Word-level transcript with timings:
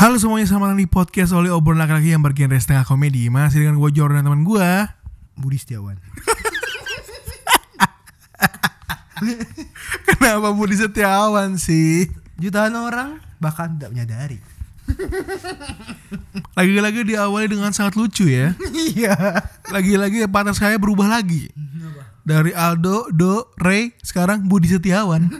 Halo 0.00 0.16
semuanya, 0.16 0.48
selamat 0.48 0.72
datang 0.72 0.80
di 0.80 0.88
podcast 0.88 1.36
oleh 1.36 1.52
obrolan 1.52 1.84
laki-laki 1.84 2.16
yang 2.16 2.24
bergenre 2.24 2.56
setengah 2.56 2.88
komedi 2.88 3.28
Masih 3.28 3.68
dengan 3.68 3.76
gue 3.76 3.92
Jordan 3.92 4.24
dan 4.24 4.32
teman 4.32 4.48
gue 4.48 4.64
Budi 5.36 5.60
Setiawan. 5.60 6.00
Kenapa 10.08 10.56
Budi 10.56 10.80
Setiawan 10.80 11.60
sih? 11.60 12.08
Jutaan 12.40 12.80
orang 12.80 13.20
bahkan 13.44 13.76
tidak 13.76 13.92
menyadari. 13.92 14.40
Lagi-lagi 16.56 17.04
diawali 17.04 17.52
dengan 17.52 17.76
sangat 17.76 18.00
lucu 18.00 18.24
ya 18.24 18.56
Iya. 18.96 19.44
Lagi-lagi 19.68 20.24
partner 20.32 20.56
saya 20.56 20.80
berubah 20.80 21.12
lagi 21.12 21.52
Dari 22.20 22.52
Aldo, 22.52 23.08
Do, 23.10 23.48
Ray, 23.56 23.96
sekarang 24.04 24.44
Budi 24.44 24.68
Setiawan 24.68 25.32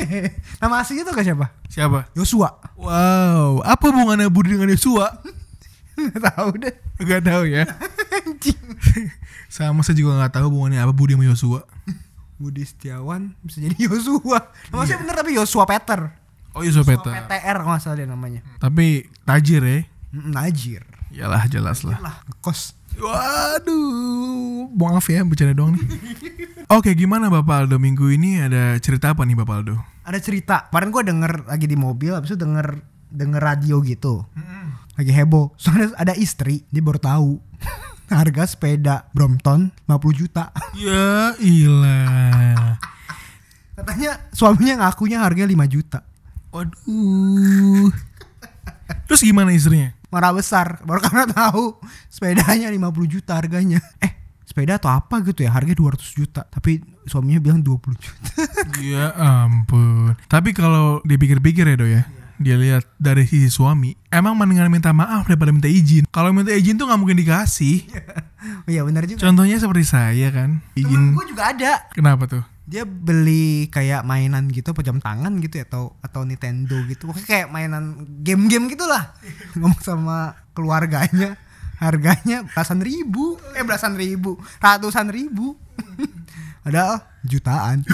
Nama 0.62 0.74
aslinya 0.78 1.02
tuh 1.08 1.14
gak 1.18 1.26
siapa? 1.26 1.46
Siapa? 1.66 1.98
Yosua. 2.14 2.62
Wow, 2.78 3.60
apa 3.66 3.84
hubungannya 3.90 4.30
Budi 4.30 4.54
dengan 4.54 4.70
Yosua? 4.70 5.18
Gak 5.98 6.22
tahu 6.34 6.62
deh. 6.62 6.74
Gak 7.02 7.22
tahu 7.26 7.42
ya. 7.50 7.66
Sama 9.54 9.82
saya 9.82 9.98
juga 9.98 10.14
gak 10.22 10.38
tahu 10.38 10.50
hubungannya 10.54 10.78
apa 10.78 10.94
Budi 10.94 11.18
sama 11.18 11.26
Yosua. 11.26 11.66
Budi 12.38 12.62
Setiawan 12.62 13.34
bisa 13.42 13.58
jadi 13.58 13.74
Yosua. 13.90 14.54
Nama 14.70 14.82
saya 14.86 15.02
bener 15.02 15.14
tapi 15.18 15.34
Yosua 15.34 15.66
Peter. 15.66 16.14
Oh 16.54 16.62
Yosua 16.62 16.86
Peta. 16.86 17.10
PTR 17.10 17.56
kalau 17.62 17.74
nggak 17.74 17.82
salah 17.82 17.96
dia 17.98 18.08
namanya. 18.08 18.40
Tapi 18.62 19.10
tajir 19.26 19.62
ya. 19.62 19.78
Najir. 20.14 20.82
Yalah 21.10 21.44
jelas 21.50 21.82
lah. 21.82 21.98
Lah, 21.98 22.16
kos. 22.42 22.77
Waduh, 22.98 24.68
maaf 24.74 25.06
ya 25.06 25.22
bercanda 25.22 25.54
doang 25.54 25.78
nih. 25.78 25.86
Oke, 26.76 26.92
gimana 26.92 27.30
Bapak 27.32 27.64
Aldo 27.64 27.78
minggu 27.80 28.10
ini 28.12 28.42
ada 28.42 28.76
cerita 28.82 29.14
apa 29.14 29.24
nih 29.24 29.38
Bapak 29.38 29.54
Aldo? 29.62 29.74
Ada 30.04 30.18
cerita. 30.20 30.68
Kemarin 30.68 30.90
gue 30.90 31.02
denger 31.06 31.32
lagi 31.48 31.66
di 31.70 31.76
mobil, 31.78 32.12
habis 32.12 32.34
itu 32.34 32.38
denger 32.40 32.82
denger 33.08 33.40
radio 33.40 33.80
gitu. 33.80 34.26
Lagi 34.98 35.12
heboh. 35.14 35.54
Soalnya 35.56 35.94
ada 35.96 36.12
istri, 36.18 36.66
dia 36.68 36.82
baru 36.82 37.00
tahu. 37.00 37.30
Harga 38.08 38.44
sepeda 38.48 39.04
Brompton 39.12 39.68
50 39.84 40.20
juta. 40.20 40.50
Ya 40.74 41.36
ilah. 41.40 42.80
Katanya 43.78 44.18
suaminya 44.34 44.88
ngakunya 44.88 45.20
harganya 45.22 45.48
5 45.54 45.74
juta. 45.74 46.00
Waduh. 46.50 47.92
Terus 49.06 49.20
gimana 49.20 49.52
istrinya? 49.52 49.92
Marah 50.08 50.32
besar. 50.32 50.80
Baru 50.82 51.00
karena 51.04 51.28
tahu 51.28 51.76
sepedanya 52.08 52.68
50 52.68 52.80
juta 53.06 53.36
harganya. 53.36 53.80
Eh, 54.00 54.12
sepeda 54.42 54.80
atau 54.80 54.88
apa 54.88 55.20
gitu 55.20 55.44
ya? 55.44 55.52
Harganya 55.52 55.76
200 55.76 56.00
juta. 56.16 56.42
Tapi 56.44 56.80
suaminya 57.04 57.40
bilang 57.40 57.60
20 57.60 57.92
juta. 57.96 58.30
Ya 58.78 59.10
ampun. 59.18 60.14
Tapi 60.30 60.54
kalau 60.54 61.02
dipikir-pikir 61.02 61.66
ya 61.66 61.76
do 61.76 61.84
ya, 61.84 62.06
dia 62.38 62.54
lihat 62.54 62.86
dari 62.96 63.26
sisi 63.26 63.50
suami, 63.50 63.98
emang 64.08 64.38
mendingan 64.38 64.70
minta 64.70 64.94
maaf 64.94 65.26
daripada 65.26 65.50
minta 65.50 65.66
izin. 65.66 66.06
Kalau 66.08 66.30
minta 66.30 66.54
izin 66.54 66.78
tuh 66.78 66.86
nggak 66.86 67.00
mungkin 67.00 67.18
dikasih. 67.18 67.82
Oh 68.64 68.70
iya 68.72 68.86
benar 68.86 69.02
juga. 69.04 69.18
Contohnya 69.18 69.58
seperti 69.58 69.84
saya 69.84 70.30
kan, 70.30 70.62
Temen 70.72 70.78
izin. 70.78 71.02
gue 71.12 71.26
juga 71.26 71.42
ada. 71.50 71.72
Kenapa 71.90 72.30
tuh? 72.30 72.44
Dia 72.68 72.84
beli 72.84 73.72
kayak 73.72 74.04
mainan 74.04 74.52
gitu 74.52 74.76
apa 74.76 74.84
jam 74.84 75.00
tangan 75.00 75.40
gitu 75.40 75.56
ya 75.56 75.64
atau 75.64 75.96
atau 76.04 76.28
Nintendo 76.28 76.76
gitu. 76.84 77.08
Pokoknya 77.08 77.28
kayak 77.28 77.48
mainan 77.48 78.04
game-game 78.20 78.68
gitulah. 78.68 79.16
Ngomong 79.56 79.80
sama 79.80 80.36
keluarganya 80.52 81.40
harganya 81.78 82.42
belasan 82.42 82.82
ribu 82.82 83.38
eh 83.54 83.62
belasan 83.62 83.94
ribu 83.94 84.34
ratusan 84.58 85.14
ribu 85.14 85.54
ada 86.66 87.06
jutaan 87.22 87.86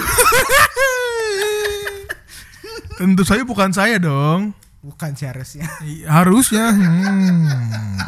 Tentu 2.95 3.27
saja 3.27 3.43
bukan 3.43 3.75
saya 3.75 3.99
dong. 3.99 4.55
bukan 4.79 5.11
sih 5.19 5.27
harusnya 5.27 5.67
Harusnya. 6.07 6.71
Hmm. 6.71 7.99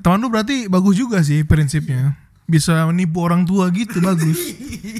Teman 0.00 0.16
lu 0.16 0.32
berarti 0.32 0.64
bagus 0.64 0.96
juga 0.96 1.20
sih 1.20 1.44
prinsipnya. 1.44 2.16
Bisa 2.50 2.82
menipu 2.84 3.22
orang 3.22 3.42
tua 3.44 3.70
gitu 3.70 4.02
bagus. 4.04 4.58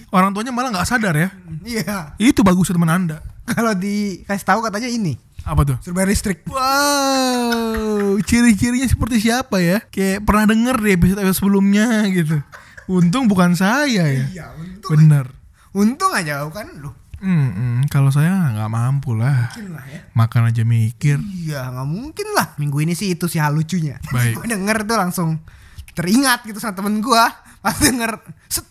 Orang 0.09 0.31
tuanya 0.31 0.51
malah 0.51 0.71
nggak 0.71 0.87
sadar 0.87 1.13
ya. 1.13 1.29
iya 1.61 2.15
Itu 2.17 2.41
bagus 2.41 2.71
teman 2.71 2.87
anda. 2.89 3.19
kalau 3.45 3.75
dikasih 3.75 4.47
tahu 4.47 4.63
katanya 4.63 4.87
ini 4.87 5.19
Apa 5.43 5.67
tuh? 5.67 5.77
bayar 5.91 6.07
listrik 6.07 6.47
Wow, 6.47 8.15
ciri-cirinya 8.23 8.87
seperti 8.87 9.17
siapa 9.21 9.59
ya? 9.59 9.83
Kayak 9.85 10.23
pernah 10.23 10.47
denger 10.47 10.77
di 10.79 10.91
episode 10.93 11.27
sebelumnya 11.33 12.07
gitu. 12.09 12.39
Untung 12.87 13.27
bukan 13.27 13.53
saya 13.53 13.87
ya. 14.05 14.25
iya 14.25 14.47
untung 14.55 14.91
Bener. 14.93 15.27
untung 15.73 16.11
aja 16.11 16.43
bukan 16.43 16.67
lu 16.81 16.91
Hmm, 17.21 17.53
hmm, 17.53 17.79
kalau 17.87 18.09
saya 18.09 18.33
nggak 18.51 18.67
mampu 18.67 19.13
lah. 19.13 19.53
mungkin 19.53 19.77
lah 19.77 19.85
ya 19.85 20.01
Makan 20.11 20.43
aja 20.47 20.63
mikir. 20.65 21.21
Iya 21.21 21.69
nggak 21.69 21.85
mungkin 21.87 22.27
lah 22.33 22.47
Minggu 22.57 22.81
ini 22.81 22.95
sih 22.95 23.13
itu 23.13 23.27
sih 23.27 23.37
hal 23.37 23.53
lucunya 23.53 24.01
Baik. 24.09 24.41
Denger 24.49 24.79
tuh 24.83 24.97
langsung 24.97 25.29
Teringat 25.95 26.47
gitu 26.47 26.59
sama 26.63 26.75
temen 26.77 26.99
gue 27.03 27.25
Pas 27.61 27.77
denger 27.77 28.21
set, 28.47 28.67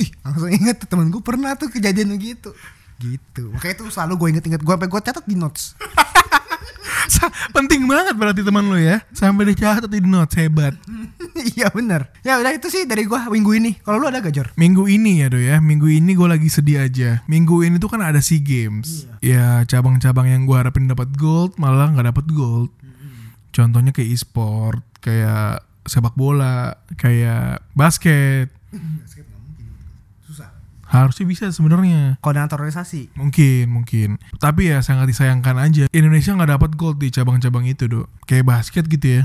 Ih 0.00 0.10
langsung 0.26 0.50
inget 0.50 0.82
tuh 0.82 0.88
temen 0.90 1.08
gue 1.12 1.22
pernah 1.22 1.54
tuh 1.54 1.70
kejadian 1.70 2.14
begitu 2.14 2.50
Gitu 2.98 3.50
Makanya 3.54 3.74
itu 3.78 3.84
selalu 3.90 4.12
gue 4.18 4.28
inget-inget 4.38 4.62
Gue 4.62 4.74
sampai 4.74 4.88
gue 4.90 5.00
catat 5.00 5.24
di 5.26 5.36
notes 5.38 5.74
Penting 7.56 7.84
banget 7.84 8.16
berarti 8.16 8.40
teman 8.44 8.64
lo 8.68 8.76
ya. 8.80 9.00
Sampai 9.12 9.48
dicatat 9.48 9.88
di 9.88 10.00
notes 10.02 10.34
hebat. 10.36 10.74
Iya 11.34 11.66
bener 11.74 12.14
Ya 12.22 12.38
udah 12.38 12.54
itu 12.54 12.70
sih 12.70 12.86
dari 12.86 13.10
gue 13.10 13.18
minggu 13.18 13.58
ini 13.58 13.74
Kalau 13.82 13.98
lu 13.98 14.06
ada 14.06 14.22
gak 14.22 14.30
Jor? 14.30 14.48
Minggu 14.54 14.86
ini 14.86 15.18
ya 15.18 15.26
do 15.26 15.38
ya. 15.38 15.58
Minggu 15.58 15.90
ini 15.90 16.14
gue 16.14 16.28
lagi 16.30 16.46
sedih 16.46 16.86
aja. 16.86 17.26
Minggu 17.26 17.66
ini 17.66 17.82
tuh 17.82 17.90
kan 17.90 18.00
ada 18.00 18.22
sea 18.22 18.38
games. 18.38 19.10
Ya 19.18 19.66
cabang-cabang 19.66 20.30
yang 20.30 20.46
gue 20.46 20.54
harapin 20.54 20.86
dapat 20.86 21.10
gold 21.18 21.58
malah 21.58 21.90
nggak 21.90 22.14
dapat 22.14 22.26
gold. 22.30 22.70
Contohnya 23.54 23.90
kayak 23.94 24.14
e-sport, 24.14 24.82
kayak 24.98 25.62
sepak 25.84 26.16
bola, 26.16 26.80
kayak 26.96 27.60
basket. 27.76 28.48
Susah 30.24 30.50
Harusnya 30.84 31.26
bisa 31.26 31.44
sebenarnya. 31.50 32.20
Naturalisasi 32.22 33.16
Mungkin, 33.18 33.66
mungkin. 33.66 34.08
Tapi 34.38 34.70
ya 34.70 34.78
sangat 34.84 35.10
disayangkan 35.10 35.58
aja. 35.58 35.84
Indonesia 35.90 36.30
nggak 36.36 36.52
dapat 36.54 36.70
gold 36.78 37.02
di 37.02 37.10
cabang-cabang 37.10 37.66
itu, 37.66 37.90
Do. 37.90 38.06
Kayak 38.28 38.46
basket 38.46 38.84
gitu 38.86 39.20
ya. 39.20 39.22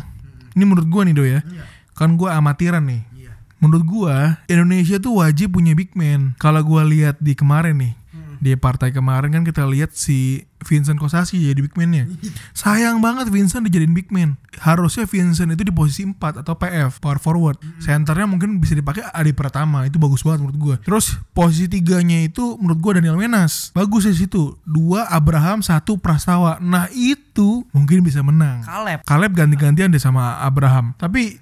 Ini 0.58 0.64
menurut 0.66 0.90
gua 0.90 1.06
nih, 1.06 1.16
Do 1.16 1.24
ya. 1.28 1.46
Kan 1.94 2.18
gua 2.18 2.40
amatiran 2.40 2.84
nih. 2.90 3.06
Iya 3.14 3.32
Menurut 3.60 3.84
gua, 3.86 4.40
Indonesia 4.48 4.98
tuh 5.04 5.20
wajib 5.20 5.54
punya 5.60 5.76
big 5.76 5.92
man. 5.94 6.34
Kalau 6.40 6.64
gua 6.64 6.88
lihat 6.88 7.20
di 7.20 7.36
kemarin 7.36 7.76
nih, 7.76 7.94
di 8.40 8.56
partai 8.56 8.96
kemarin 8.96 9.36
kan 9.36 9.44
kita 9.44 9.68
lihat 9.68 9.92
si 9.94 10.49
Vincent 10.64 11.00
Kosasi 11.00 11.40
jadi 11.40 11.60
big 11.60 11.76
man-nya. 11.76 12.06
Sayang 12.52 13.00
banget 13.00 13.32
Vincent 13.32 13.64
dijadiin 13.64 13.96
big 13.96 14.12
man. 14.12 14.36
Harusnya 14.60 15.08
Vincent 15.08 15.56
itu 15.56 15.64
di 15.64 15.72
posisi 15.72 16.04
4 16.04 16.44
atau 16.44 16.54
PF, 16.60 17.00
power 17.00 17.20
forward. 17.20 17.58
Centernya 17.80 18.28
mungkin 18.28 18.60
bisa 18.60 18.76
dipakai 18.76 19.08
Adi 19.16 19.32
Pratama, 19.32 19.88
itu 19.88 19.96
bagus 19.96 20.22
banget 20.22 20.44
menurut 20.44 20.58
gua. 20.60 20.76
Terus 20.84 21.16
posisi 21.32 21.72
tiganya 21.72 22.20
itu 22.20 22.60
menurut 22.60 22.80
gua 22.84 22.92
Daniel 23.00 23.16
Menas. 23.16 23.72
Bagus 23.72 24.08
di 24.08 24.16
situ. 24.16 24.60
Dua 24.68 25.08
Abraham, 25.08 25.64
satu 25.64 25.96
Prastawa. 25.96 26.60
Nah, 26.60 26.92
itu 26.92 27.64
mungkin 27.72 28.04
bisa 28.04 28.20
menang. 28.20 28.62
Kaleb 28.68 29.00
Caleb 29.08 29.32
ganti-gantian 29.36 29.90
deh 29.92 30.02
sama 30.02 30.44
Abraham. 30.44 30.92
Tapi 31.00 31.40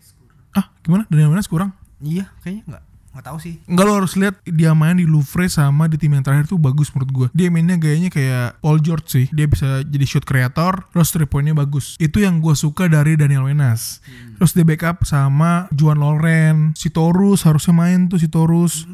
ah 0.53 0.69
gimana 0.81 1.06
Daniel 1.09 1.33
Menas 1.33 1.50
kurang? 1.50 1.74
Iya 1.97 2.30
kayaknya 2.45 2.77
gak 2.77 2.87
Gak 3.17 3.33
tahu 3.33 3.41
sih 3.41 3.57
Enggak 3.65 3.85
lo 3.89 3.93
harus 3.97 4.13
lihat 4.13 4.37
dia 4.45 4.77
main 4.77 4.93
di 4.93 5.09
Louvre 5.09 5.49
sama 5.49 5.89
di 5.89 5.97
tim 5.97 6.13
yang 6.13 6.21
terakhir 6.21 6.45
tuh 6.45 6.61
bagus 6.61 6.93
menurut 6.93 7.09
gue. 7.09 7.27
Dia 7.33 7.49
mainnya 7.49 7.73
gayanya 7.73 8.13
kayak 8.13 8.61
Paul 8.61 8.77
George 8.77 9.09
sih. 9.09 9.25
Dia 9.33 9.49
bisa 9.49 9.81
jadi 9.81 10.05
shoot 10.05 10.21
creator, 10.21 10.85
terus 10.93 11.09
three 11.09 11.25
pointnya 11.25 11.57
bagus. 11.57 11.97
Itu 11.97 12.21
yang 12.21 12.37
gue 12.45 12.53
suka 12.53 12.85
dari 12.85 13.17
Daniel 13.17 13.49
Wenas. 13.49 14.05
Terus 14.37 14.53
dia 14.53 14.61
backup 14.61 15.01
sama 15.09 15.65
Juan 15.73 15.97
Loren, 15.97 16.77
si 16.77 16.93
Torus 16.93 17.41
harusnya 17.49 17.73
main 17.73 18.05
tuh 18.05 18.21
si 18.21 18.29
Torus. 18.29 18.85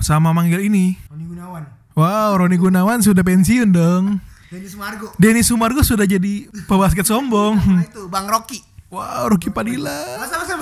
Sama 0.00 0.32
manggil 0.32 0.64
ini. 0.64 0.96
Roni 1.12 1.24
Gunawan 1.28 1.64
Wow, 1.92 2.40
Roni 2.40 2.56
Gunawan 2.56 3.04
sudah 3.04 3.20
pensiun 3.20 3.68
dong. 3.68 4.24
Dennis 4.48 4.80
Margo 4.80 5.12
Denny 5.20 5.44
Sumargo 5.44 5.84
sudah 5.84 6.08
jadi 6.08 6.48
pebasket 6.64 7.04
sombong. 7.04 7.60
Nah 7.60 7.84
itu 7.84 8.08
Bang 8.08 8.32
Rocky 8.32 8.64
Wow, 8.88 9.36
Rocky 9.36 9.52
Padilla. 9.52 10.16
Masa 10.16 10.40
masa 10.40 10.56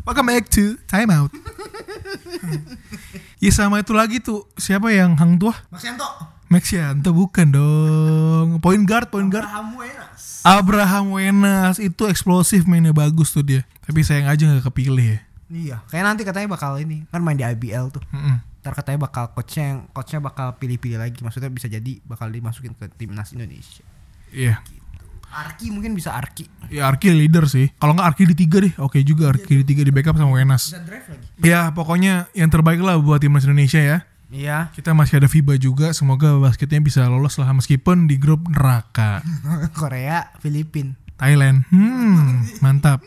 Welcome 0.00 0.32
back 0.32 0.48
to 0.48 0.80
Time 0.88 1.12
Out. 1.12 1.28
ya 3.44 3.52
sama 3.52 3.84
itu 3.84 3.92
lagi 3.92 4.16
tuh 4.16 4.48
siapa 4.56 4.88
yang 4.96 5.12
hang 5.12 5.36
tua? 5.36 5.52
Mas 5.68 5.84
Yanto 5.84 6.08
Maxianto 6.48 7.12
bukan 7.12 7.52
dong. 7.52 8.48
Point 8.64 8.88
guard, 8.88 9.12
point 9.12 9.28
guard. 9.28 9.44
Abraham 9.44 9.68
Wenas. 9.76 10.22
Abraham 10.40 11.04
Wenas 11.18 11.76
itu 11.76 12.08
eksplosif 12.08 12.64
mainnya 12.64 12.96
bagus 12.96 13.34
tuh 13.36 13.44
dia. 13.44 13.68
Tapi 13.84 14.00
sayang 14.06 14.30
aja 14.30 14.46
nggak 14.46 14.72
kepilih 14.72 15.18
ya. 15.18 15.20
Iya, 15.46 15.76
kayak 15.92 16.04
nanti 16.06 16.22
katanya 16.24 16.56
bakal 16.56 16.80
ini 16.80 17.04
kan 17.12 17.20
main 17.20 17.36
di 17.36 17.44
IBL 17.44 17.92
tuh. 17.92 18.02
Mm-mm. 18.08 18.40
Ntar 18.62 18.72
katanya 18.72 19.04
bakal 19.04 19.36
coachnya 19.36 19.64
yang 19.74 19.80
coachnya 19.92 20.22
bakal 20.22 20.56
pilih-pilih 20.56 20.96
lagi. 21.02 21.18
Maksudnya 21.20 21.50
bisa 21.50 21.68
jadi 21.68 21.98
bakal 22.08 22.32
dimasukin 22.32 22.72
ke 22.72 22.88
timnas 22.94 23.34
Indonesia. 23.36 23.84
Iya. 24.30 24.62
Arki 25.36 25.68
mungkin 25.68 25.92
bisa 25.92 26.16
Arki. 26.16 26.48
Ya 26.72 26.88
Arki 26.88 27.12
leader 27.12 27.44
sih. 27.44 27.68
Kalau 27.76 27.92
nggak 27.92 28.08
Arki 28.08 28.24
di 28.24 28.36
tiga 28.36 28.64
deh. 28.64 28.72
Oke 28.80 29.04
juga 29.04 29.36
Arki 29.36 29.60
di 29.60 29.64
tiga 29.68 29.84
di 29.84 29.92
backup 29.92 30.16
sama 30.16 30.32
Wenas. 30.32 30.72
Bisa 30.72 30.80
drive 30.80 31.06
lagi. 31.12 31.26
Ya 31.44 31.68
pokoknya 31.76 32.32
yang 32.32 32.48
terbaik 32.48 32.80
lah 32.80 32.96
buat 32.96 33.20
timnas 33.20 33.44
Indonesia 33.44 33.78
ya. 33.78 33.98
Iya. 34.32 34.72
Kita 34.72 34.96
masih 34.96 35.20
ada 35.20 35.28
FIBA 35.28 35.60
juga. 35.60 35.92
Semoga 35.92 36.40
basketnya 36.40 36.80
bisa 36.80 37.04
lolos 37.06 37.36
lah 37.36 37.52
meskipun 37.52 38.08
di 38.08 38.16
grup 38.16 38.48
neraka. 38.48 39.20
Korea, 39.80 40.32
Filipin. 40.40 40.96
Thailand. 41.20 41.68
Hmm, 41.68 42.44
mantap. 42.64 43.04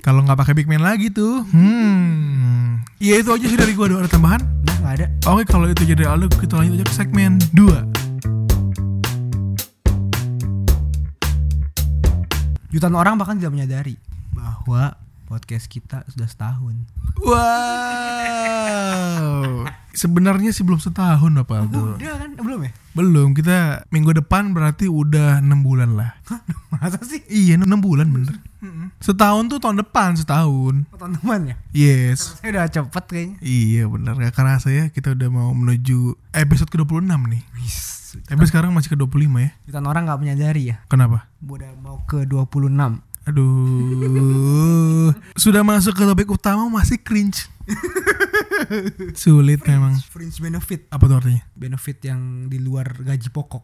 Kalau 0.00 0.24
nggak 0.24 0.38
pakai 0.38 0.54
big 0.56 0.66
man 0.66 0.82
lagi 0.82 1.12
tuh. 1.12 1.44
Hmm. 1.52 2.80
Iya 2.98 3.20
itu 3.20 3.30
aja 3.30 3.46
sih 3.46 3.58
dari 3.58 3.76
gua 3.76 3.90
ada 3.90 4.08
tambahan. 4.08 4.40
Nah, 4.64 4.76
nggak 4.80 4.94
ada. 4.96 5.06
Oke 5.28 5.44
kalau 5.44 5.68
itu 5.68 5.84
jadi 5.84 6.08
Aldo 6.08 6.32
kita 6.32 6.56
lanjut 6.56 6.80
aja 6.80 6.86
ke 6.88 6.94
segmen 6.96 7.36
2 7.52 7.99
Jutaan 12.70 12.94
orang 12.94 13.18
bahkan 13.18 13.34
tidak 13.34 13.50
menyadari 13.50 13.98
bahwa 14.30 14.94
podcast 15.26 15.66
kita 15.66 16.06
sudah 16.06 16.26
setahun. 16.26 16.74
Wow 18.30 19.66
Sebenarnya 19.90 20.54
sih 20.54 20.62
belum 20.62 20.78
setahun 20.78 21.34
apa 21.34 21.66
Aldo 21.66 21.98
Udah 21.98 22.14
kan? 22.16 22.30
Belum 22.38 22.62
ya? 22.64 22.70
Belum 22.94 23.34
kita 23.34 23.84
minggu 23.90 24.14
depan 24.16 24.54
berarti 24.54 24.86
udah 24.86 25.42
6 25.42 25.50
bulan 25.66 25.98
lah 25.98 26.14
Hah? 26.30 26.40
Masa 26.72 27.02
sih? 27.04 27.20
Iya 27.26 27.58
6 27.60 27.66
bulan 27.82 28.08
bener 28.08 28.38
Setahun 29.02 29.50
tuh 29.50 29.58
tahun 29.60 29.82
depan 29.84 30.14
setahun 30.16 30.86
Oh, 30.88 30.96
Teman-teman 30.96 31.52
ya? 31.52 31.56
Yes 31.74 32.38
Saya 32.40 32.54
udah 32.56 32.70
cepet 32.70 33.04
kayaknya. 33.10 33.36
Iya 33.42 33.82
bener 33.90 34.14
gak 34.16 34.34
kerasa 34.38 34.70
ya 34.72 34.88
kita 34.88 35.12
udah 35.12 35.28
mau 35.28 35.50
menuju 35.52 36.16
episode 36.32 36.70
ke-26 36.70 37.04
nih 37.10 37.42
Wis. 37.60 37.99
Tapi 38.26 38.44
sekarang 38.48 38.74
masih 38.74 38.94
ke-25 38.96 39.30
ya 39.38 39.50
Jutaan 39.70 39.86
orang 39.86 40.02
nggak 40.08 40.20
menyadari 40.20 40.74
ya. 40.74 40.76
Kenapa? 40.90 41.30
Udah 41.44 41.70
mau 41.78 42.02
ke 42.08 42.26
26. 42.26 42.70
Aduh 43.28 45.12
Sudah 45.42 45.60
masuk 45.60 45.92
ke 45.92 46.02
topik 46.08 46.28
utama 46.32 46.66
masih 46.72 46.98
cringe 46.98 47.46
Sulit 49.22 49.62
memang 49.62 49.94
Fringe 50.02 50.34
benefit. 50.42 50.90
Apa 50.90 51.06
tuh 51.06 51.16
artinya? 51.22 51.42
Benefit 51.54 52.02
yang 52.02 52.50
di 52.50 52.58
luar 52.58 52.90
gaji 52.98 53.30
pokok. 53.30 53.62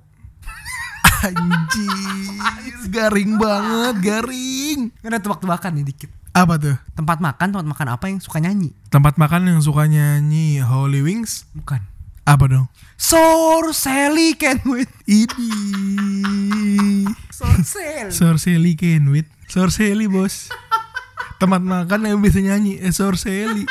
Anjir 1.27 2.87
Garing 2.93 3.41
banget 3.41 3.95
Garing 4.05 4.81
ada 5.03 5.19
tebak-tebakan 5.19 5.81
nih 5.81 5.87
dikit. 5.91 6.11
Apa 6.37 6.61
tuh? 6.61 6.77
Tempat 6.93 7.19
makan, 7.25 7.49
tempat 7.49 7.67
makan 7.67 7.89
apa 7.97 8.05
yang 8.13 8.21
suka 8.21 8.39
nyanyi? 8.39 8.77
Tempat 8.93 9.17
makan 9.17 9.57
yang 9.57 9.61
suka 9.65 9.89
nyanyi 9.89 10.61
Holy 10.61 11.01
Wings 11.01 11.49
Bukan. 11.57 11.96
Apa 12.26 12.50
dong? 12.50 12.67
Sor 12.99 13.70
Sally 13.70 14.34
can 14.34 14.58
wait. 14.67 14.90
Ini. 15.06 15.46
Sor 17.31 17.62
Sally. 17.62 18.11
Sorseli 18.11 18.75
Kenwit 18.75 19.31
Sorseli 19.46 20.11
bos. 20.11 20.50
Tempat 21.38 21.62
makan 21.62 22.11
yang 22.11 22.19
bisa 22.19 22.43
nyanyi. 22.43 22.82
Eh 22.82 22.90
Sorseli 22.90 23.62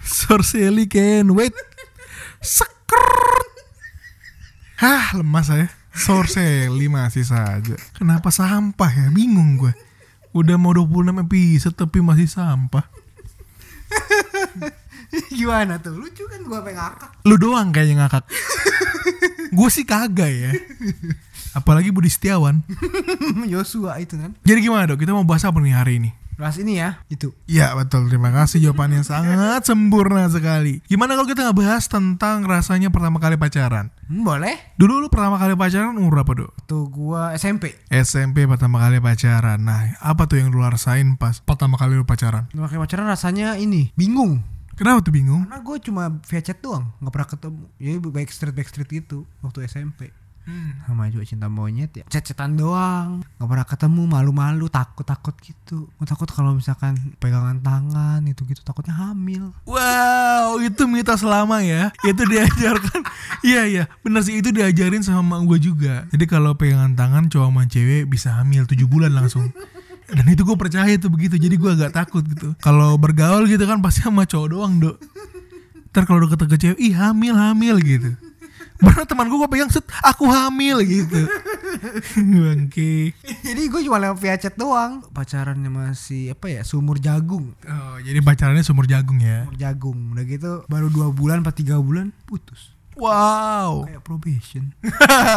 Sorseli 0.00 0.88
Kenwit 0.88 1.52
Seker. 2.40 3.44
Hah 4.80 5.12
lemas 5.12 5.52
saya. 5.52 5.68
Sorseli 5.92 6.88
masih 6.88 7.28
saja. 7.28 7.76
Kenapa 7.92 8.32
sampah 8.32 8.88
ya? 8.88 9.06
Bingung 9.12 9.60
gue 9.60 9.76
Udah 10.32 10.56
mau 10.56 10.72
26 10.72 11.26
episode 11.26 11.76
tapi 11.76 11.98
masih 12.00 12.30
sampah 12.30 12.86
Gimana 15.38 15.80
tuh? 15.80 15.96
Lucu 15.96 16.24
kan 16.28 16.40
gua 16.44 16.60
pengen 16.60 16.80
ngakak. 16.80 17.10
Lu 17.24 17.34
doang 17.40 17.72
kayaknya 17.72 18.04
ngakak 18.04 18.24
Gue 19.56 19.68
sih 19.72 19.88
kagak 19.88 20.28
ya 20.28 20.52
Apalagi 21.56 21.88
Budi 21.90 22.12
Setiawan 22.12 22.60
Yosua 23.52 23.98
itu 23.98 24.20
kan. 24.20 24.36
Jadi 24.44 24.58
gimana 24.60 24.84
dok? 24.84 25.00
Kita 25.00 25.16
mau 25.16 25.24
bahas 25.24 25.42
apa 25.48 25.58
nih 25.58 25.74
hari 25.74 25.94
ini? 25.98 26.10
Bahas 26.38 26.54
ini 26.54 26.78
ya, 26.78 27.02
itu. 27.10 27.34
Ya 27.50 27.74
betul, 27.74 28.06
terima 28.06 28.30
kasih 28.30 28.62
jawabannya 28.62 29.02
sangat 29.02 29.66
sempurna 29.66 30.30
sekali. 30.30 30.78
Gimana 30.86 31.18
kalau 31.18 31.26
kita 31.26 31.42
ngebahas 31.42 31.90
tentang 31.90 32.46
rasanya 32.46 32.94
pertama 32.94 33.18
kali 33.18 33.34
pacaran? 33.34 33.90
Hmm, 34.06 34.22
boleh. 34.22 34.54
Dulu 34.78 35.02
lu 35.02 35.10
pertama 35.10 35.34
kali 35.34 35.58
pacaran 35.58 35.98
umur 35.98 36.22
berapa 36.22 36.46
dok? 36.46 36.54
Tuh 36.70 36.86
gua 36.94 37.34
SMP. 37.34 37.74
SMP 37.90 38.46
pertama 38.46 38.78
kali 38.78 39.02
pacaran. 39.02 39.58
Nah, 39.58 39.98
apa 39.98 40.30
tuh 40.30 40.38
yang 40.38 40.54
lu 40.54 40.62
rasain 40.62 41.18
pas 41.18 41.42
pertama 41.42 41.74
kali 41.74 41.98
lu 41.98 42.06
pacaran? 42.06 42.46
Pakai 42.54 42.78
pacaran 42.78 43.10
rasanya 43.10 43.58
ini 43.58 43.90
bingung. 43.98 44.57
Kenapa 44.78 45.02
tuh 45.02 45.10
bingung? 45.10 45.42
Karena 45.42 45.58
gue 45.58 45.76
cuma 45.82 46.02
via 46.22 46.40
chat 46.40 46.58
doang, 46.62 46.86
nggak 47.02 47.12
pernah 47.12 47.28
ketemu. 47.28 47.62
Ya 47.82 47.90
backstreet 47.98 48.54
backstreet 48.54 48.88
gitu 48.88 49.26
waktu 49.42 49.66
SMP. 49.66 50.14
Sama 50.88 51.12
juga 51.12 51.28
cinta 51.28 51.44
monyet 51.52 51.92
ya. 51.92 52.04
Chat-chatan 52.08 52.56
doang, 52.56 53.20
nggak 53.36 53.48
pernah 53.52 53.66
ketemu, 53.68 54.02
malu-malu, 54.08 54.66
takut-takut 54.72 55.36
gitu. 55.44 55.92
Gue 55.92 56.06
takut 56.08 56.24
kalau 56.32 56.56
misalkan 56.56 56.96
pegangan 57.20 57.60
tangan 57.60 58.24
itu 58.24 58.48
gitu 58.48 58.64
takutnya 58.64 58.96
hamil. 58.96 59.52
Wow, 59.68 60.56
itu 60.64 60.88
mitos 60.88 61.20
lama 61.20 61.60
ya. 61.60 61.92
Itu 62.06 62.24
diajarkan. 62.24 63.02
Iya 63.38 63.62
iya, 63.70 63.84
bener 64.02 64.26
sih 64.26 64.42
itu 64.42 64.50
diajarin 64.50 64.98
sama 65.06 65.38
gue 65.46 65.62
juga. 65.62 66.10
Jadi 66.10 66.26
kalau 66.26 66.58
pegangan 66.58 66.98
tangan 66.98 67.30
cowok 67.30 67.54
sama 67.54 67.62
cewek 67.70 68.10
bisa 68.10 68.34
hamil 68.34 68.66
7 68.66 68.82
bulan 68.90 69.14
langsung. 69.14 69.54
Dan 70.08 70.24
itu 70.32 70.42
gue 70.44 70.56
percaya 70.56 70.92
tuh 70.96 71.12
begitu. 71.12 71.36
Jadi 71.36 71.54
gue 71.60 71.70
agak 71.70 71.92
takut 71.92 72.24
gitu. 72.24 72.56
Kalau 72.64 72.96
bergaul 72.96 73.44
gitu 73.44 73.64
kan 73.68 73.84
pasti 73.84 74.00
sama 74.00 74.24
cowok 74.24 74.48
doang, 74.48 74.74
Dok. 74.80 74.96
Ntar 75.92 76.04
kalau 76.08 76.24
deket 76.24 76.48
ke 76.48 76.56
cewek, 76.56 76.78
ih 76.80 76.94
hamil 76.96 77.36
hamil 77.36 77.76
gitu. 77.80 78.16
Bener 78.78 79.02
teman 79.10 79.26
gue 79.26 79.38
gue 79.42 79.50
pegang 79.50 79.72
set, 79.74 79.82
aku 80.06 80.30
hamil 80.30 80.78
gitu. 80.86 81.26
Bangke. 82.46 83.10
Jadi 83.42 83.62
gue 83.66 83.80
cuma 83.82 83.98
lewat 83.98 84.18
via 84.22 84.38
chat 84.38 84.54
doang. 84.54 85.02
Pacarannya 85.10 85.66
masih 85.66 86.30
apa 86.30 86.46
ya, 86.46 86.62
sumur 86.62 87.02
jagung. 87.02 87.58
Oh, 87.66 87.96
jadi 87.98 88.22
pacarannya 88.22 88.62
sumur 88.62 88.86
jagung 88.86 89.18
ya. 89.18 89.50
Sumur 89.50 89.58
jagung. 89.58 89.98
Udah 90.14 90.24
gitu 90.24 90.50
baru 90.70 90.86
dua 90.94 91.10
bulan, 91.10 91.42
empat 91.42 91.58
tiga 91.58 91.82
bulan 91.82 92.14
putus. 92.22 92.78
Wow. 92.98 93.86
Kayak 93.86 94.02
probation. 94.06 94.64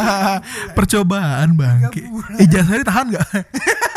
Percobaan 0.77 1.57
bangke. 1.57 2.05
Ijazahnya 2.41 2.85
ditahan 2.85 3.05
gak? 3.13 3.25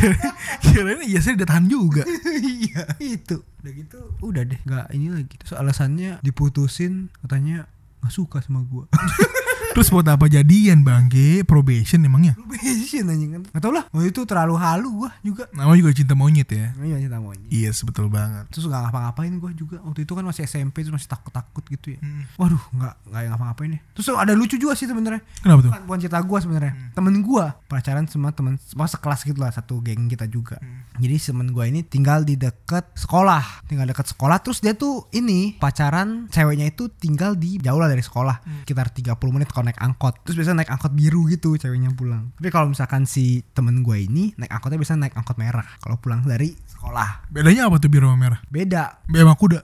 Kirain 0.62 1.02
ijazahnya 1.04 1.44
ditahan 1.44 1.66
juga. 1.68 2.02
iya 2.60 2.84
itu. 2.98 3.42
Udah 3.62 3.72
gitu 3.72 3.98
udah 4.22 4.42
deh 4.42 4.60
nggak 4.62 4.86
ini 4.94 5.08
lagi. 5.12 5.34
Terus 5.38 5.54
alasannya 5.54 6.18
diputusin 6.24 7.12
katanya 7.22 7.70
nggak 8.02 8.12
suka 8.12 8.42
sama 8.42 8.66
gua 8.66 8.90
Terus 9.72 9.88
buat 9.88 10.04
apa 10.04 10.28
jadian 10.28 10.84
bangke? 10.84 11.48
Probation 11.48 12.04
emangnya? 12.04 12.36
probation 12.36 13.08
anjing 13.08 13.30
kan? 13.32 13.42
Nggak 13.48 13.62
tau 13.64 13.72
lah. 13.72 13.84
Waktu 13.88 14.08
itu 14.12 14.20
terlalu 14.28 14.54
halu 14.60 14.88
gua 14.92 15.10
juga. 15.24 15.48
Namanya 15.56 15.78
juga 15.80 15.90
cinta 15.96 16.12
monyet 16.12 16.48
ya. 16.52 16.76
iya 16.76 16.96
cinta 17.00 17.18
monyet. 17.18 17.48
Iya, 17.48 17.72
yes, 17.72 17.80
betul 17.88 18.12
banget. 18.12 18.44
terus 18.52 18.68
nggak 18.68 18.80
ngapa-ngapain 18.88 19.32
gua 19.40 19.50
juga. 19.56 19.76
Waktu 19.80 20.04
itu 20.04 20.12
kan 20.12 20.24
masih 20.28 20.42
SMP 20.44 20.84
terus 20.84 20.92
masih 20.92 21.08
takut-takut 21.08 21.64
gitu 21.72 21.96
ya. 21.96 22.00
Hmm. 22.04 22.28
waduh 22.36 22.60
nggak 22.76 22.94
nggak 23.08 23.22
ngapa-ngapain 23.32 23.70
ya. 23.76 23.80
Terus 23.96 24.06
ada 24.12 24.32
lucu 24.36 24.56
juga 24.60 24.76
sih 24.76 24.84
sebenarnya. 24.84 25.24
Kenapa 25.40 25.60
tuh? 25.64 25.70
bukan, 25.72 25.82
bukan 25.88 25.98
cerita 26.04 26.20
gua 26.20 26.38
sebenarnya. 26.44 26.72
Temen 26.92 27.14
gua 27.24 27.44
pacaran 27.66 28.04
sama 28.04 28.28
temen 28.36 28.54
sama 28.60 28.84
sekelas 28.84 29.20
gitu 29.24 29.38
lah 29.40 29.50
satu 29.50 29.80
geng 29.80 30.12
kita 30.12 30.28
juga. 30.28 30.60
Jadi 31.00 31.16
temen 31.16 31.48
gua 31.56 31.64
ini 31.64 31.80
tinggal 31.80 32.28
di 32.28 32.36
deket 32.36 32.92
sekolah. 32.92 33.64
Tinggal 33.64 33.88
deket 33.88 34.12
sekolah 34.12 34.36
terus 34.44 34.60
dia 34.60 34.76
tuh 34.76 35.08
ini 35.16 35.56
pacaran 35.56 36.28
ceweknya 36.28 36.68
itu 36.68 36.92
tinggal 36.92 37.32
di 37.32 37.56
jauh 37.56 37.80
lah 37.80 37.88
dari 37.88 38.04
sekolah. 38.04 38.68
Sekitar 38.68 38.92
30 38.92 39.16
menit 39.32 39.48
kalau 39.48 39.61
naik 39.62 39.78
angkot. 39.78 40.22
Terus 40.26 40.36
biasa 40.38 40.58
naik 40.58 40.70
angkot 40.70 40.92
biru 40.92 41.26
gitu 41.30 41.54
ceweknya 41.56 41.94
pulang. 41.94 42.34
Tapi 42.38 42.48
kalau 42.50 42.70
misalkan 42.70 43.06
si 43.08 43.42
temen 43.56 43.80
gua 43.86 43.98
ini 43.98 44.34
naik 44.36 44.50
angkotnya 44.50 44.78
biasa 44.78 44.98
naik 44.98 45.14
angkot 45.14 45.38
merah. 45.38 45.66
Kalau 45.80 45.96
pulang 45.98 46.22
dari 46.26 46.54
sekolah. 46.54 47.30
Bedanya 47.30 47.70
apa 47.70 47.78
tuh 47.78 47.90
biru 47.90 48.10
sama 48.10 48.18
merah? 48.18 48.40
beda. 48.50 49.02
Sama 49.06 49.34
kuda. 49.38 49.60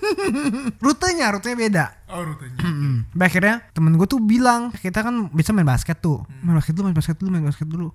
rutenya 0.84 1.26
rutenya 1.34 1.56
beda. 1.58 1.84
Oh, 2.10 2.22
rutenya. 2.22 2.60
Mm. 2.62 2.96
Sampai 3.12 3.26
akhirnya 3.26 3.54
temen 3.74 3.92
gue 3.98 4.08
tuh 4.08 4.20
bilang 4.22 4.70
kita 4.74 5.02
kan 5.02 5.28
bisa 5.32 5.50
main 5.52 5.66
basket 5.66 5.98
tuh. 5.98 6.22
Main 6.42 6.56
basket 6.56 6.74
dulu 6.76 6.84
main 6.90 6.96
basket 6.96 7.16
dulu 7.18 7.28
main 7.30 7.44
basket 7.44 7.68
dulu. 7.68 7.88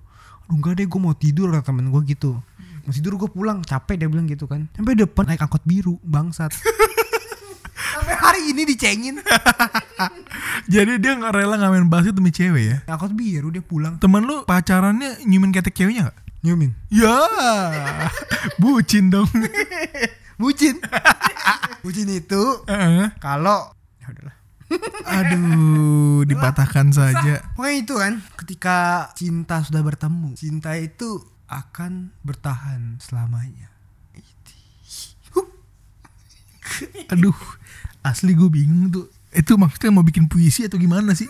Aduh 0.46 0.54
enggak 0.56 0.78
deh 0.78 0.86
gue 0.86 1.00
mau 1.00 1.14
tidur 1.16 1.50
kata 1.50 1.72
temen 1.72 1.90
gue 1.90 2.02
gitu. 2.06 2.38
Mau 2.86 2.92
tidur 2.92 3.18
gue 3.18 3.30
pulang. 3.30 3.64
Capek 3.66 3.98
dia 3.98 4.08
bilang 4.10 4.28
gitu 4.30 4.46
kan. 4.46 4.70
Sampai 4.76 4.94
depan 4.94 5.26
naik 5.26 5.42
angkot 5.42 5.62
biru 5.66 5.98
bangsat 6.06 6.54
sampai 7.94 8.16
hari 8.16 8.40
ini 8.50 8.62
dicengin 8.64 9.16
Jadi 10.72 10.98
dia 10.98 11.12
nggak 11.14 11.32
rela 11.32 11.56
ngamen 11.56 11.86
basket 11.86 12.14
demi 12.16 12.34
cewek 12.34 12.64
ya? 12.66 12.78
angkot 12.90 13.14
biru 13.14 13.54
dia 13.54 13.62
pulang 13.62 14.02
Temen 14.02 14.26
lu 14.26 14.42
pacarannya 14.42 15.22
nyumin 15.24 15.54
ketek 15.54 15.74
ceweknya 15.74 16.10
gak? 16.10 16.16
nyumin 16.42 16.70
Ya, 16.88 17.26
bucin 18.62 19.10
dong. 19.10 19.26
bucin 20.40 20.76
bucin 21.80 22.08
itu 22.12 22.42
Heeh. 22.68 23.08
kalau 23.18 23.72
ya 23.98 24.06
udahlah 24.12 24.36
Aduh, 25.06 26.26
dipatahkan 26.26 26.90
saja. 26.90 27.38
Pokoknya 27.54 27.76
itu 27.78 27.94
kan 27.94 28.14
ketika 28.34 28.78
cinta 29.14 29.62
sudah 29.62 29.78
bertemu, 29.78 30.34
cinta 30.34 30.74
itu 30.74 31.22
akan 31.46 32.10
bertahan 32.26 32.98
selamanya. 32.98 33.70
Aduh, 37.12 37.36
asli 38.02 38.32
gue 38.32 38.50
bingung 38.50 38.92
tuh. 38.92 39.06
Itu 39.34 39.60
maksudnya 39.60 39.92
mau 39.92 40.06
bikin 40.06 40.30
puisi 40.30 40.64
atau 40.64 40.80
gimana 40.80 41.12
sih? 41.12 41.28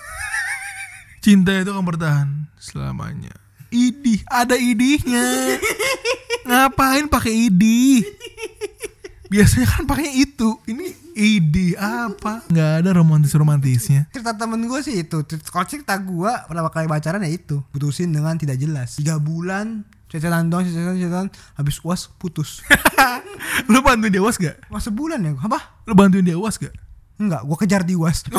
Cinta 1.24 1.50
itu 1.58 1.74
akan 1.74 1.84
bertahan 1.84 2.28
selamanya. 2.60 3.34
Idih, 3.74 4.22
ada 4.30 4.54
idihnya. 4.54 5.58
Ngapain 6.46 7.10
pakai 7.10 7.50
idih? 7.50 8.06
Biasanya 9.26 9.66
kan 9.66 9.82
pakai 9.90 10.22
itu. 10.22 10.54
Ini 10.70 10.86
idih 11.18 11.74
apa? 11.82 12.46
Nggak 12.46 12.72
ada 12.78 12.90
romantis-romantisnya. 12.94 14.06
Cerita 14.14 14.38
temen 14.38 14.62
gue 14.70 14.80
sih 14.86 15.02
itu. 15.02 15.26
Kalau 15.50 15.66
cerita 15.66 15.98
gue 15.98 16.30
pertama 16.46 16.70
kali 16.70 16.86
pacaran 16.86 17.26
ya 17.26 17.30
itu. 17.34 17.58
Putusin 17.74 18.14
dengan 18.14 18.38
tidak 18.38 18.62
jelas. 18.62 18.94
Tiga 19.02 19.18
bulan 19.18 19.82
cecetan 20.16 20.48
dong, 20.48 20.64
cecetan, 20.64 20.96
cecetan. 20.96 21.26
Habis 21.60 21.76
uas 21.84 22.08
putus. 22.16 22.64
Lu 23.72 23.84
bantuin 23.84 24.08
dia 24.08 24.24
uas 24.24 24.40
gak? 24.40 24.56
Wah 24.72 24.80
sebulan 24.80 25.20
ya? 25.20 25.36
Apa? 25.44 25.84
Lu 25.84 25.92
bantuin 25.92 26.24
dia 26.24 26.40
uas 26.40 26.56
gak? 26.56 26.72
Enggak, 27.20 27.44
gue 27.44 27.56
kejar 27.60 27.84
di 27.84 27.94
uas. 27.96 28.24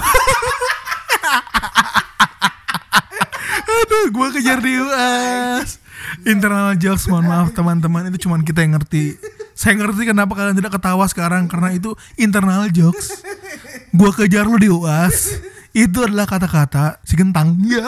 Aduh, 3.77 4.09
gue 4.09 4.27
kejar 4.39 4.59
di 4.61 4.73
UAS. 4.77 5.79
Internal 6.25 6.73
jokes, 6.75 7.05
mohon 7.09 7.29
maaf 7.29 7.53
teman-teman, 7.53 8.09
itu 8.09 8.25
cuman 8.25 8.41
kita 8.41 8.65
yang 8.65 8.77
ngerti. 8.77 9.17
Saya 9.57 9.77
ngerti 9.77 10.05
kenapa 10.05 10.33
kalian 10.37 10.57
tidak 10.57 10.77
ketawa 10.77 11.05
sekarang 11.09 11.49
karena 11.49 11.73
itu 11.73 11.93
internal 12.17 12.69
jokes. 12.69 13.21
Gue 13.93 14.11
kejar 14.13 14.45
lu 14.45 14.57
di 14.61 14.69
UAS. 14.69 15.41
Itu 15.73 16.05
adalah 16.05 16.25
kata-kata 16.25 17.01
si 17.05 17.13
kentang. 17.17 17.57
Ya. 17.65 17.85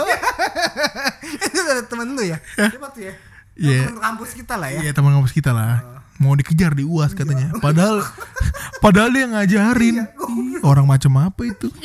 itu 1.46 1.58
ada 1.58 1.86
temen 1.86 2.14
lu 2.14 2.22
ya? 2.26 2.38
Siapa 2.58 2.90
tuh 2.94 3.02
ya? 3.10 3.14
Iya. 3.60 3.92
Temen 3.92 4.00
kampus 4.00 4.32
kita 4.32 4.56
lah 4.56 4.70
ya. 4.72 4.80
Iya 4.88 4.92
teman 4.96 5.12
kampus 5.20 5.34
kita 5.36 5.52
lah. 5.52 5.84
Mau 6.20 6.36
dikejar 6.36 6.72
di 6.76 6.88
UAS 6.88 7.12
katanya. 7.12 7.52
Padahal 7.60 8.00
padahal 8.84 9.12
dia 9.12 9.28
ngajarin. 9.28 10.08
Ih, 10.08 10.64
Orang 10.64 10.88
macam 10.88 11.12
apa 11.20 11.42
itu? 11.44 11.68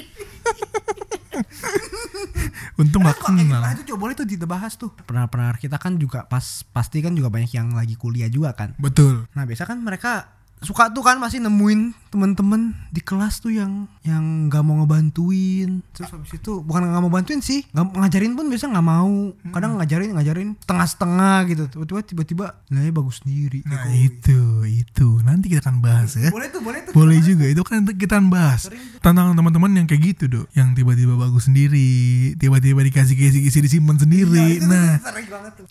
Untung 2.75 3.07
gak 3.07 3.15
eh, 3.15 3.23
kenal. 3.23 3.63
nah, 3.63 3.71
itu 3.75 3.95
coba 3.95 3.99
boleh 4.07 4.15
tuh 4.19 4.27
dibahas 4.27 4.75
tuh. 4.75 4.91
Pendengar-pendengar 5.07 5.59
kita 5.63 5.79
kan 5.79 5.95
juga 5.99 6.27
pas 6.27 6.43
pasti 6.75 6.99
kan 7.03 7.15
juga 7.15 7.31
banyak 7.31 7.51
yang 7.55 7.71
lagi 7.75 7.95
kuliah 7.95 8.27
juga 8.31 8.55
kan. 8.55 8.75
Betul. 8.79 9.27
Nah 9.35 9.47
biasa 9.47 9.67
kan 9.67 9.79
mereka 9.83 10.27
suka 10.65 10.91
tuh 10.91 11.05
kan 11.05 11.21
masih 11.21 11.39
nemuin 11.45 11.93
temen-temen 12.09 12.73
di 12.95 13.03
kelas 13.03 13.43
tuh 13.43 13.53
yang 13.53 13.85
yang 14.07 14.49
nggak 14.49 14.63
mau 14.65 14.83
ngebantuin. 14.83 15.85
Terus 15.93 16.11
habis 16.15 16.33
itu 16.33 16.63
bukan 16.65 16.89
nggak 16.89 17.03
mau 17.05 17.13
bantuin 17.13 17.45
sih 17.45 17.67
nggak 17.75 18.01
ngajarin 18.01 18.33
pun 18.35 18.47
biasa 18.49 18.73
nggak 18.73 18.87
mau. 18.87 19.35
Kadang 19.53 19.77
ngajarin 19.79 20.11
ngajarin 20.17 20.49
setengah-setengah 20.65 21.37
gitu. 21.53 21.63
Tiba-tiba 21.69 22.01
tiba-tiba 22.03 22.47
nilainya 22.73 22.95
bagus 22.95 23.21
sendiri. 23.23 23.61
Nah 23.69 23.93
itu 23.93 24.65
itu. 24.65 25.09
Nanti 25.21 25.53
kita 25.53 25.69
akan 25.69 25.85
bahas 25.85 26.17
ya. 26.17 26.31
boleh 26.33 26.49
tuh 26.49 26.63
boleh 26.65 26.81
tuh. 26.87 26.93
Boleh 26.97 27.19
juga. 27.21 27.45
Itu 27.51 27.63
kan 27.67 27.85
kita 27.85 28.19
akan 28.19 28.29
bahas 28.31 28.71
tantangan 29.05 29.37
teman-teman 29.37 29.85
yang 29.85 29.87
kayak 29.91 30.17
gitu 30.17 30.25
dok, 30.31 30.47
yang 30.57 30.73
tiba-tiba 30.73 31.13
bagus 31.19 31.51
sendiri, 31.51 32.33
tiba-tiba 32.41 32.81
dikasih 32.81 33.15
kisi-kisi 33.19 33.59
disimpan 33.61 34.01
sendiri. 34.01 34.63
Itu 34.63 34.71
Nah 34.71 35.03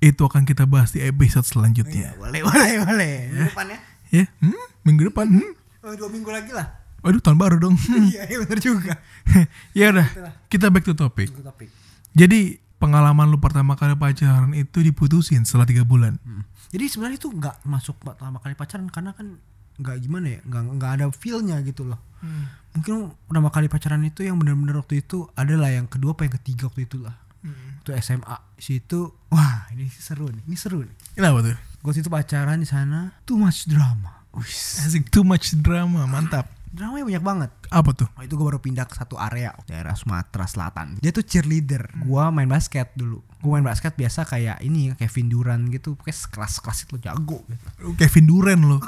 itu 0.03 0.21
akan 0.21 0.43
kita 0.45 0.69
bahas 0.69 0.93
di 0.93 1.01
episode 1.01 1.47
selanjutnya. 1.47 2.13
boleh 2.19 2.43
boleh 2.45 2.73
boleh. 2.83 3.15
Minggu 3.31 3.49
depannya 3.49 3.77
Ya, 4.13 4.29
hmm? 4.45 4.72
Minggu 4.83 5.09
depan. 5.11 5.27
Hmm? 5.27 5.51
oh, 5.83 5.93
dua 5.99 6.07
minggu 6.07 6.31
lagi 6.31 6.51
lah 6.55 6.83
Waduh 7.03 7.19
tahun 7.19 7.35
baru 7.35 7.59
dong. 7.59 7.75
iya 8.15 8.23
iya 8.31 8.39
bener 8.39 8.59
juga 8.63 8.95
ya 9.77 9.91
udah, 9.91 10.07
kita 10.47 10.71
back 10.71 10.87
to 10.87 10.95
topic. 10.95 11.27
Jadi 12.15 12.63
pengalaman 12.79 13.27
lu 13.27 13.43
pertama 13.43 13.75
kali 13.75 13.99
pacaran 13.99 14.55
itu 14.55 14.79
diputusin 14.79 15.43
setelah 15.43 15.67
tiga 15.67 15.83
bulan. 15.83 16.15
Hmm. 16.23 16.47
Jadi 16.71 16.87
sebenarnya 16.87 17.19
itu 17.19 17.27
nggak 17.27 17.67
masuk 17.67 17.99
pertama 17.99 18.39
kali 18.39 18.55
pacaran 18.55 18.87
karena 18.87 19.11
kan 19.11 19.35
nggak 19.83 19.95
gimana 19.99 20.27
ya 20.31 20.39
nggak 20.47 20.63
nggak 20.79 20.91
ada 20.95 21.05
feelnya 21.11 21.59
gitu 21.67 21.83
loh. 21.83 21.99
Mungkin 22.71 23.11
pertama 23.27 23.51
kali 23.51 23.67
pacaran 23.67 23.99
itu 24.07 24.23
yang 24.23 24.39
benar-benar 24.39 24.79
waktu 24.79 25.03
itu 25.03 25.27
adalah 25.35 25.75
yang 25.75 25.91
kedua 25.91 26.15
apa 26.15 26.23
yang 26.23 26.33
ketiga 26.39 26.71
waktu 26.71 26.87
itu 26.87 27.03
lah. 27.03 27.19
Itu 27.83 27.91
SMA 27.99 28.55
situ 28.55 29.11
wah 29.27 29.67
ini 29.75 29.91
seru 29.91 30.31
nih 30.31 30.43
ini 30.47 30.55
seru 30.55 30.87
nih. 30.87 30.95
Kenapa 31.19 31.51
tuh? 31.51 31.59
Gue 31.83 31.91
situ 31.91 32.07
pacaran 32.07 32.63
di 32.63 32.67
sana 32.69 33.11
too 33.27 33.35
much 33.35 33.67
drama. 33.67 34.22
Wis. 34.33 34.81
Asik 34.85 35.13
too 35.13 35.21
much 35.21 35.53
drama, 35.61 36.09
mantap. 36.09 36.49
Dramanya 36.73 37.05
banyak 37.05 37.23
banget. 37.23 37.51
Apa 37.69 37.93
tuh? 37.93 38.09
Oh, 38.17 38.25
itu 38.25 38.33
gue 38.33 38.45
baru 38.49 38.57
pindah 38.57 38.89
ke 38.89 38.97
satu 38.97 39.13
area 39.13 39.53
daerah 39.69 39.93
Sumatera 39.93 40.49
Selatan. 40.49 40.97
Dia 40.97 41.13
tuh 41.13 41.21
cheerleader. 41.21 41.85
Gua 42.01 42.33
main 42.33 42.49
basket 42.49 42.89
dulu. 42.97 43.21
Gue 43.45 43.51
main 43.53 43.61
basket 43.61 43.93
biasa 43.93 44.25
kayak 44.25 44.57
ini 44.65 44.89
Kevin 44.97 45.29
Durant 45.29 45.63
gitu. 45.69 45.93
Pokoknya 45.93 46.17
kelas-kelas 46.33 46.89
itu 46.89 46.95
jago 46.97 47.45
gitu. 47.45 47.93
Kevin 47.93 48.25
Duran 48.25 48.59
lo. 48.65 48.81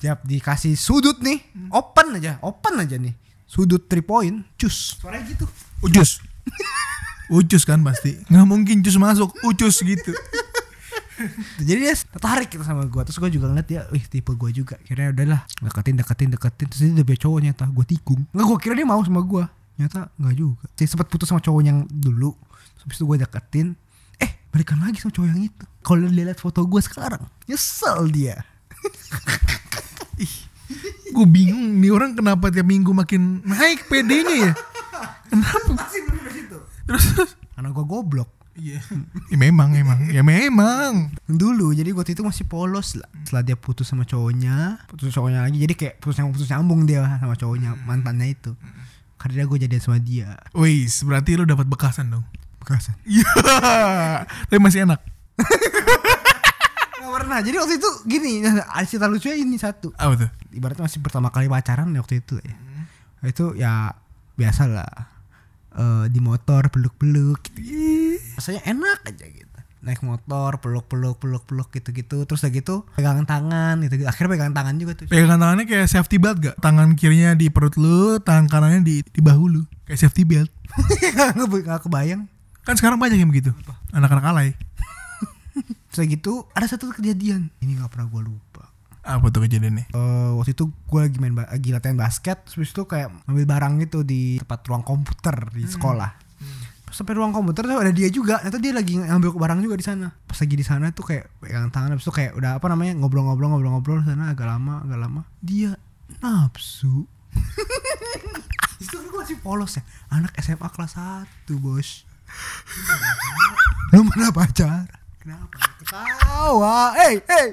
Siap 0.00 0.24
dikasih 0.30 0.72
sudut 0.72 1.20
nih, 1.20 1.36
open 1.68 2.16
aja, 2.16 2.40
open 2.40 2.80
aja 2.80 2.96
nih. 2.96 3.12
Sudut 3.44 3.84
3 3.84 4.00
point, 4.08 4.40
cus. 4.56 4.96
Suaranya 4.96 5.36
gitu. 5.36 5.44
Ucus. 5.84 6.24
Ucus 7.28 7.62
kan 7.68 7.84
pasti. 7.84 8.16
Nggak 8.32 8.46
mungkin 8.48 8.80
cus 8.80 8.96
masuk, 8.96 9.36
ucus 9.44 9.84
gitu. 9.84 10.16
Jadi 11.60 11.78
dia 11.80 11.94
tertarik 11.96 12.48
gitu 12.52 12.64
sama 12.64 12.84
gua. 12.86 13.02
Terus 13.04 13.16
gua 13.16 13.30
juga 13.32 13.46
ngeliat 13.48 13.68
dia, 13.68 13.82
wih 13.92 14.04
tipe 14.04 14.32
gua 14.36 14.50
juga. 14.52 14.76
Kira 14.84 15.10
udahlah, 15.12 15.44
deketin, 15.64 15.96
deketin, 15.96 16.28
deketin. 16.32 16.66
Terus 16.68 16.80
dia 16.80 16.92
udah 16.92 17.04
punya 17.08 17.20
cowok 17.24 17.40
nyata, 17.42 17.64
gua 17.72 17.84
tikung. 17.88 18.20
Nggak, 18.30 18.46
gua 18.46 18.58
kira 18.60 18.74
dia 18.76 18.86
mau 18.88 19.00
sama 19.00 19.20
gua. 19.24 19.44
Nyata 19.76 20.08
nggak 20.16 20.34
juga. 20.36 20.64
Saya 20.76 20.88
sempat 20.92 21.06
putus 21.08 21.28
sama 21.28 21.40
cowok 21.40 21.62
yang 21.64 21.84
dulu. 21.88 22.36
Terus 22.76 22.82
habis 22.84 22.96
itu 23.00 23.04
gua 23.08 23.16
deketin. 23.20 23.76
Eh, 24.20 24.30
balikan 24.52 24.78
lagi 24.80 25.00
sama 25.00 25.12
cowok 25.12 25.28
yang 25.32 25.40
itu. 25.48 25.64
Kalau 25.80 26.04
dia 26.08 26.24
lihat 26.28 26.40
foto 26.40 26.60
gua 26.68 26.80
sekarang, 26.84 27.22
nyesel 27.48 28.08
dia. 28.12 28.44
Gue 31.16 31.24
bingung 31.24 31.80
nih 31.80 31.94
orang 31.94 32.12
kenapa 32.12 32.52
tiap 32.52 32.66
minggu 32.66 32.92
makin 32.92 33.40
naik 33.46 33.88
PD-nya 33.88 34.50
ya. 34.50 34.52
Kenapa? 35.32 35.88
Terus. 36.84 37.04
Karena 37.56 37.72
gua 37.72 37.84
goblok. 37.88 38.35
Iya. 38.56 38.80
Ya 39.30 39.36
memang 39.36 39.70
emang. 39.72 40.00
Ya 40.08 40.22
memang. 40.22 41.12
dulu 41.26 41.70
jadi 41.70 41.90
waktu 41.92 42.12
itu 42.12 42.22
masih 42.22 42.44
polos 42.44 42.94
lah 42.94 43.08
setelah 43.20 43.42
dia 43.42 43.54
putus 43.54 43.84
sama 43.84 44.02
cowoknya 44.02 44.78
putus 44.86 45.10
cowoknya 45.10 45.42
lagi 45.42 45.58
jadi 45.58 45.74
kayak 45.74 45.94
putus 45.98 46.16
yang 46.16 46.30
putus 46.30 46.46
nyambung 46.46 46.82
dia 46.82 47.02
sama 47.18 47.34
cowoknya 47.34 47.74
mantannya 47.82 48.30
itu 48.30 48.54
karena 49.16 49.42
gue 49.42 49.58
jadian 49.58 49.82
sama 49.82 49.98
dia 49.98 50.38
Wis, 50.52 51.02
berarti 51.02 51.34
lu 51.34 51.42
dapat 51.42 51.66
bekasan 51.66 52.08
dong. 52.08 52.24
bekasan 52.58 52.94
Iya. 53.04 53.26
Tapi 54.46 54.56
masih 54.56 54.84
enak. 54.84 55.00
nggak 56.96 57.12
pernah 57.12 57.38
jadi 57.40 57.56
waktu 57.58 57.74
itu 57.76 57.90
gini 58.04 58.30
ada 58.76 58.84
cerita 58.84 59.06
lucunya 59.06 59.36
ini 59.36 59.56
satu 59.56 59.90
Apa 59.92 60.14
tuh? 60.16 60.30
ibaratnya 60.50 60.86
masih 60.86 61.00
pertama 61.00 61.28
kali 61.28 61.46
pacaran 61.46 61.90
waktu 61.92 62.20
itu 62.20 62.38
ya 62.38 62.56
itu 63.22 63.44
ya 63.54 63.92
biasa 64.34 64.64
lah 64.64 64.92
Eh, 65.76 66.08
di 66.08 66.24
motor 66.24 66.72
peluk-peluk 66.72 67.52
gitu. 67.52 68.16
Rasanya 68.36 68.62
enak 68.68 69.00
aja 69.08 69.26
gitu 69.26 69.56
naik 69.86 70.02
motor 70.02 70.58
peluk-peluk 70.58 71.22
peluk-peluk 71.22 71.70
gitu-gitu 71.70 72.26
terus 72.26 72.42
udah 72.42 72.52
gitu 72.52 72.74
pegangan 72.98 73.22
tangan 73.22 73.78
gitu, 73.86 74.02
-gitu. 74.02 74.10
akhirnya 74.10 74.30
pegangan 74.34 74.54
tangan 74.58 74.74
juga 74.82 74.92
tuh 74.98 75.06
Pegangan 75.06 75.38
tangannya 75.38 75.64
kayak 75.70 75.86
safety 75.86 76.16
belt 76.18 76.38
gak? 76.42 76.56
Tangan 76.58 76.98
kirinya 76.98 77.38
di 77.38 77.46
perut 77.54 77.78
lu, 77.78 78.18
tangan 78.18 78.50
kanannya 78.50 78.82
di 78.82 79.06
di 79.06 79.20
bahu 79.22 79.44
lu. 79.46 79.62
Kayak 79.86 80.08
safety 80.08 80.26
belt. 80.26 80.50
nggak 81.38 81.86
kebayang 81.86 82.26
Kan 82.66 82.74
sekarang 82.74 82.98
banyak 82.98 83.22
yang 83.22 83.30
begitu. 83.30 83.54
Anak-anak 83.94 84.26
alay. 84.26 84.48
Terus 85.94 86.04
gitu 86.10 86.50
ada 86.50 86.66
satu 86.66 86.90
kejadian 86.90 87.48
ini 87.62 87.78
nggak 87.78 87.88
pernah 87.88 88.10
gue 88.10 88.22
lupa 88.28 88.68
Apa 89.06 89.30
tuh 89.30 89.46
kejadiannya? 89.46 89.94
Eh, 89.94 90.30
waktu 90.34 90.52
itu 90.52 90.68
gue 90.68 91.00
lagi 91.00 91.16
main 91.22 91.32
lagi 91.32 91.70
latihan 91.70 91.94
basket 91.94 92.42
terus 92.44 92.74
itu 92.74 92.84
kayak 92.84 93.14
ngambil 93.24 93.46
barang 93.46 93.72
gitu 93.86 94.02
di 94.02 94.36
tempat 94.42 94.66
ruang 94.66 94.82
komputer 94.82 95.46
di 95.54 95.62
sekolah 95.64 96.10
Pas 96.10 96.25
sampai 96.94 97.18
ruang 97.18 97.34
komputer 97.34 97.66
tuh 97.66 97.78
ada 97.78 97.90
dia 97.90 98.08
juga. 98.10 98.38
Ternyata 98.42 98.58
dia 98.62 98.72
lagi 98.74 98.92
ngambil 98.98 99.30
barang 99.34 99.60
juga 99.62 99.76
di 99.78 99.84
sana. 99.86 100.06
Pas 100.26 100.38
lagi 100.38 100.54
di 100.54 100.64
sana 100.66 100.90
tuh 100.94 101.04
kayak 101.06 101.26
pegang 101.42 101.70
tangan 101.74 101.94
habis 101.94 102.06
itu 102.06 102.14
kayak 102.14 102.32
udah 102.38 102.58
apa 102.62 102.66
namanya 102.70 102.94
ngobrol-ngobrol 102.98 103.50
ngobrol-ngobrol 103.50 103.98
sana 104.06 104.30
agak 104.30 104.46
lama 104.46 104.86
agak 104.86 104.98
lama. 105.02 105.22
Dia 105.42 105.74
nafsu. 106.22 107.06
Itu 108.82 108.92
kan 109.00 109.08
gue 109.08 109.20
masih 109.24 109.38
polos 109.40 109.80
ya. 109.80 109.82
Anak 110.12 110.36
SMA 110.38 110.68
kelas 110.68 111.00
1 111.00 111.48
bos. 111.56 112.04
Belum 113.90 114.06
pernah 114.12 114.30
pacar? 114.30 114.84
Kenapa? 115.16 115.58
Ketawa. 115.80 116.92
Hey 116.94 117.18
hey. 117.24 117.48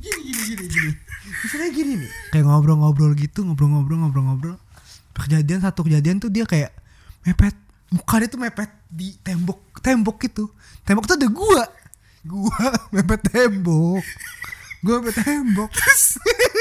Gini 0.00 0.20
gini 0.22 0.42
gini 0.54 0.64
gini. 0.70 0.90
Misalnya 1.44 1.70
gini 1.74 1.92
nih. 2.06 2.10
Kayak 2.30 2.46
ngobrol-ngobrol 2.46 3.12
gitu 3.18 3.42
ngobrol-ngobrol 3.42 3.98
ngobrol-ngobrol. 4.06 4.56
Kejadian 5.16 5.64
satu 5.64 5.82
kejadian 5.82 6.22
tuh 6.22 6.30
dia 6.30 6.46
kayak 6.46 6.70
mepet 7.26 7.65
muka 7.90 8.18
dia 8.18 8.28
tuh 8.30 8.40
mepet 8.42 8.70
di 8.90 9.14
tembok 9.22 9.78
tembok 9.78 10.16
gitu 10.22 10.50
tembok 10.82 11.06
tuh 11.06 11.16
ada 11.18 11.28
gua. 11.30 11.62
Gua 12.26 12.66
mepet 12.94 13.22
tembok. 13.30 14.02
Gua 14.82 14.94
mepet 15.02 15.16
tembok. 15.22 15.70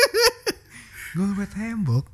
Gua 1.16 1.26
mepet 1.32 1.52
tembok 1.54 2.06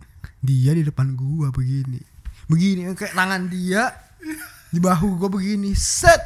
dia 0.42 0.74
di 0.74 0.84
depan 0.88 1.14
gua 1.14 1.54
begini. 1.54 2.02
Begini 2.50 2.90
kayak 2.98 3.14
tangan 3.14 3.48
dia 3.48 3.94
di 4.72 4.80
bahu 4.80 5.20
gua 5.20 5.30
begini. 5.30 5.76
Set! 5.78 6.20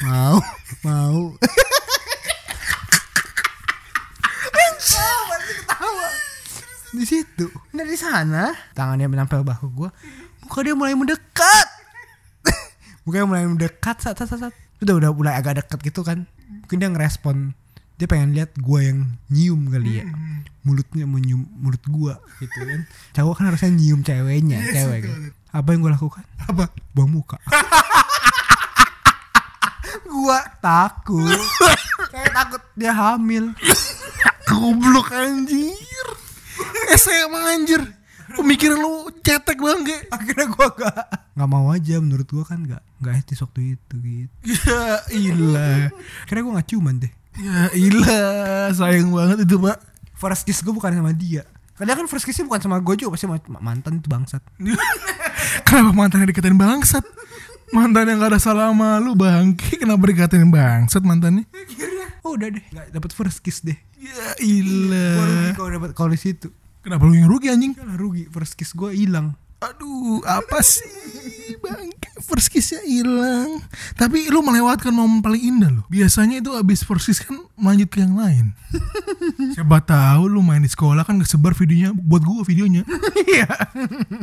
Mau 0.00 0.40
mau. 0.86 1.36
Ketawa 5.40 6.08
di 6.94 7.04
situ. 7.06 7.46
Dari 7.74 7.96
sana 7.98 8.54
tangannya 8.72 9.10
menempel 9.10 9.42
bahu 9.42 9.66
gua 9.74 9.90
muka 10.50 10.66
dia 10.66 10.74
mulai 10.74 10.98
mendekat? 10.98 11.66
Mukanya 13.06 13.26
mulai 13.30 13.46
mendekat 13.46 14.02
saat 14.02 14.18
saat 14.18 14.34
saat 14.34 14.50
udah 14.82 14.98
udah 14.98 15.10
mulai 15.14 15.38
agak 15.38 15.62
dekat 15.62 15.78
gitu 15.86 16.02
kan. 16.02 16.26
Mungkin 16.66 16.82
dia 16.82 16.90
ngerespon. 16.90 17.54
Dia 17.94 18.10
pengen 18.10 18.34
lihat 18.34 18.58
gua 18.58 18.82
yang 18.82 19.14
nyium 19.30 19.70
kali 19.70 20.02
ya. 20.02 20.10
Mulutnya 20.66 21.06
menyium 21.06 21.46
mulut 21.54 21.86
gua 21.86 22.18
gitu 22.42 22.58
kan. 22.66 22.82
Cowok 23.14 23.38
kan 23.38 23.44
harusnya 23.54 23.70
nyium 23.70 24.02
ceweknya 24.02 24.58
cewek 24.74 25.06
kan. 25.06 25.30
apa 25.54 25.68
yang 25.70 25.86
gua 25.86 25.94
lakukan? 25.94 26.26
Apa? 26.50 26.66
buang 26.98 27.14
muka. 27.14 27.38
Gua 30.10 30.42
takut. 30.58 31.38
Kayak 32.10 32.34
takut 32.34 32.62
dia 32.74 32.90
hamil. 32.90 33.54
Goblok 34.50 35.14
anjir. 35.14 36.06
SMA 36.98 37.38
anjir. 37.54 37.99
Pemikiran 38.32 38.76
lu 38.76 38.92
cetek 39.18 39.58
banget. 39.58 40.06
akhirnya 40.08 40.46
gua 40.48 40.68
gak 40.70 41.04
nggak 41.34 41.48
mau 41.48 41.66
aja 41.68 41.94
menurut 41.98 42.26
gua 42.26 42.44
kan 42.44 42.60
nggak 42.60 42.82
nggak 42.98 43.14
etis 43.18 43.40
waktu 43.40 43.74
itu 43.74 43.94
gitu 43.96 44.30
Ya 44.46 45.00
ilah. 45.10 45.88
akhirnya 46.22 46.42
gua 46.42 46.52
nggak 46.56 46.68
ciuman 46.68 46.96
deh 46.98 47.12
Ya 47.36 47.70
ilah. 47.72 48.70
Sayang 48.70 49.08
banget 49.08 49.42
itu, 49.42 49.56
Pak. 49.56 49.78
first 50.14 50.42
kiss 50.42 50.60
gua 50.60 50.74
bukan 50.74 50.92
sama 50.92 51.10
dia 51.10 51.42
Kadang 51.74 51.96
kan 51.96 52.06
first 52.06 52.28
kissnya 52.28 52.44
bukan 52.44 52.60
sama 52.60 52.76
gue 52.76 52.92
juga 52.94 53.16
pasti 53.16 53.24
sama 53.24 53.40
mantan 53.56 53.96
itu 53.96 54.04
bangsat. 54.04 54.44
Kenapa 55.64 55.90
mantannya 55.90 56.28
dikatain 56.28 56.52
bangsat? 56.52 57.00
Mantan 57.72 58.04
yang 58.04 58.20
gak 58.20 58.36
ada 58.36 58.38
salah 58.38 58.68
sama 58.68 58.98
lu 58.98 59.16
bangke 59.16 59.80
Kenapa 59.80 60.04
dikatain 60.04 60.44
bangsat 60.44 61.00
mantannya? 61.00 61.48
Oh 62.20 62.36
udah 62.36 62.52
deh, 62.52 62.60
nggak 62.68 62.92
dapat 62.92 63.10
first 63.16 63.40
kiss 63.40 63.64
deh. 63.64 63.80
Ya 63.96 64.12
Gua 64.12 64.36
rugi 64.36 64.60
ilah 64.60 65.52
kalau 65.56 65.70
dapat 65.72 65.90
kalau 65.96 66.10
di 66.12 66.20
situ. 66.20 66.52
Kenapa 66.80 67.04
lu 67.04 67.12
yang 67.12 67.28
rugi 67.28 67.52
anjing? 67.52 67.76
Yalah 67.76 67.96
rugi, 68.00 68.24
first 68.32 68.56
kiss 68.56 68.72
gue 68.72 68.90
hilang. 68.96 69.36
Aduh 69.60 70.24
apa 70.24 70.64
sih 70.64 70.88
bangke 71.60 72.08
First 72.24 72.48
kissnya 72.48 72.80
hilang 72.80 73.60
Tapi 73.92 74.32
lu 74.32 74.40
melewatkan 74.40 74.88
momen 74.88 75.20
paling 75.20 75.36
indah 75.52 75.68
loh 75.68 75.84
Biasanya 75.92 76.40
itu 76.40 76.56
abis 76.56 76.80
first 76.80 77.12
kiss 77.12 77.20
kan 77.20 77.36
lanjut 77.60 77.92
ke 77.92 78.00
yang 78.00 78.16
lain 78.16 78.56
Siapa 79.56 79.84
tahu 79.84 80.32
lu 80.32 80.40
main 80.40 80.64
di 80.64 80.70
sekolah 80.72 81.04
kan 81.04 81.20
kesebar 81.20 81.52
videonya 81.52 81.92
Buat 81.92 82.24
gua 82.24 82.40
videonya 82.40 82.88
Iya. 83.28 83.52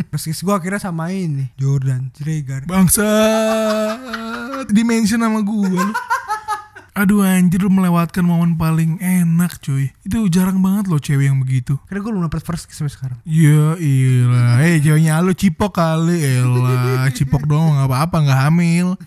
first 0.10 0.26
kiss 0.26 0.42
gue 0.42 0.50
akhirnya 0.58 0.82
sama 0.82 1.14
ini 1.14 1.54
Jordan 1.54 2.10
Ciregar. 2.18 2.66
Bangsat 2.66 3.06
Dimension 4.74 5.22
sama 5.22 5.46
gua 5.46 5.70
lu 5.70 5.94
Aduh 6.98 7.22
anjir 7.22 7.62
lu 7.62 7.70
melewatkan 7.70 8.25
momen 8.25 8.58
paling 8.58 8.98
enak 8.98 9.62
cuy. 9.62 9.94
Itu 10.01 10.25
jarang 10.34 10.66
banget 10.66 10.89
loh 10.89 10.98
cewek 10.98 11.30
yang 11.30 11.38
begitu. 11.38 11.77
Karena 11.86 12.01
gue 12.01 12.10
belum 12.10 12.25
dapat 12.25 12.42
first 12.42 12.66
kiss 12.66 12.82
sampai 12.82 12.89
sekarang. 12.89 13.18
Ya 13.22 13.77
ilah 13.77 14.58
Eh 14.66 14.82
ceweknya 14.82 15.22
lu 15.22 15.38
cipok 15.38 15.77
kali. 15.77 16.18
Elah 16.18 17.06
Cipok 17.13 17.46
doang 17.46 17.77
gak 17.77 17.86
apa-apa 17.86 18.18
gak 18.25 18.39
hamil. 18.50 18.98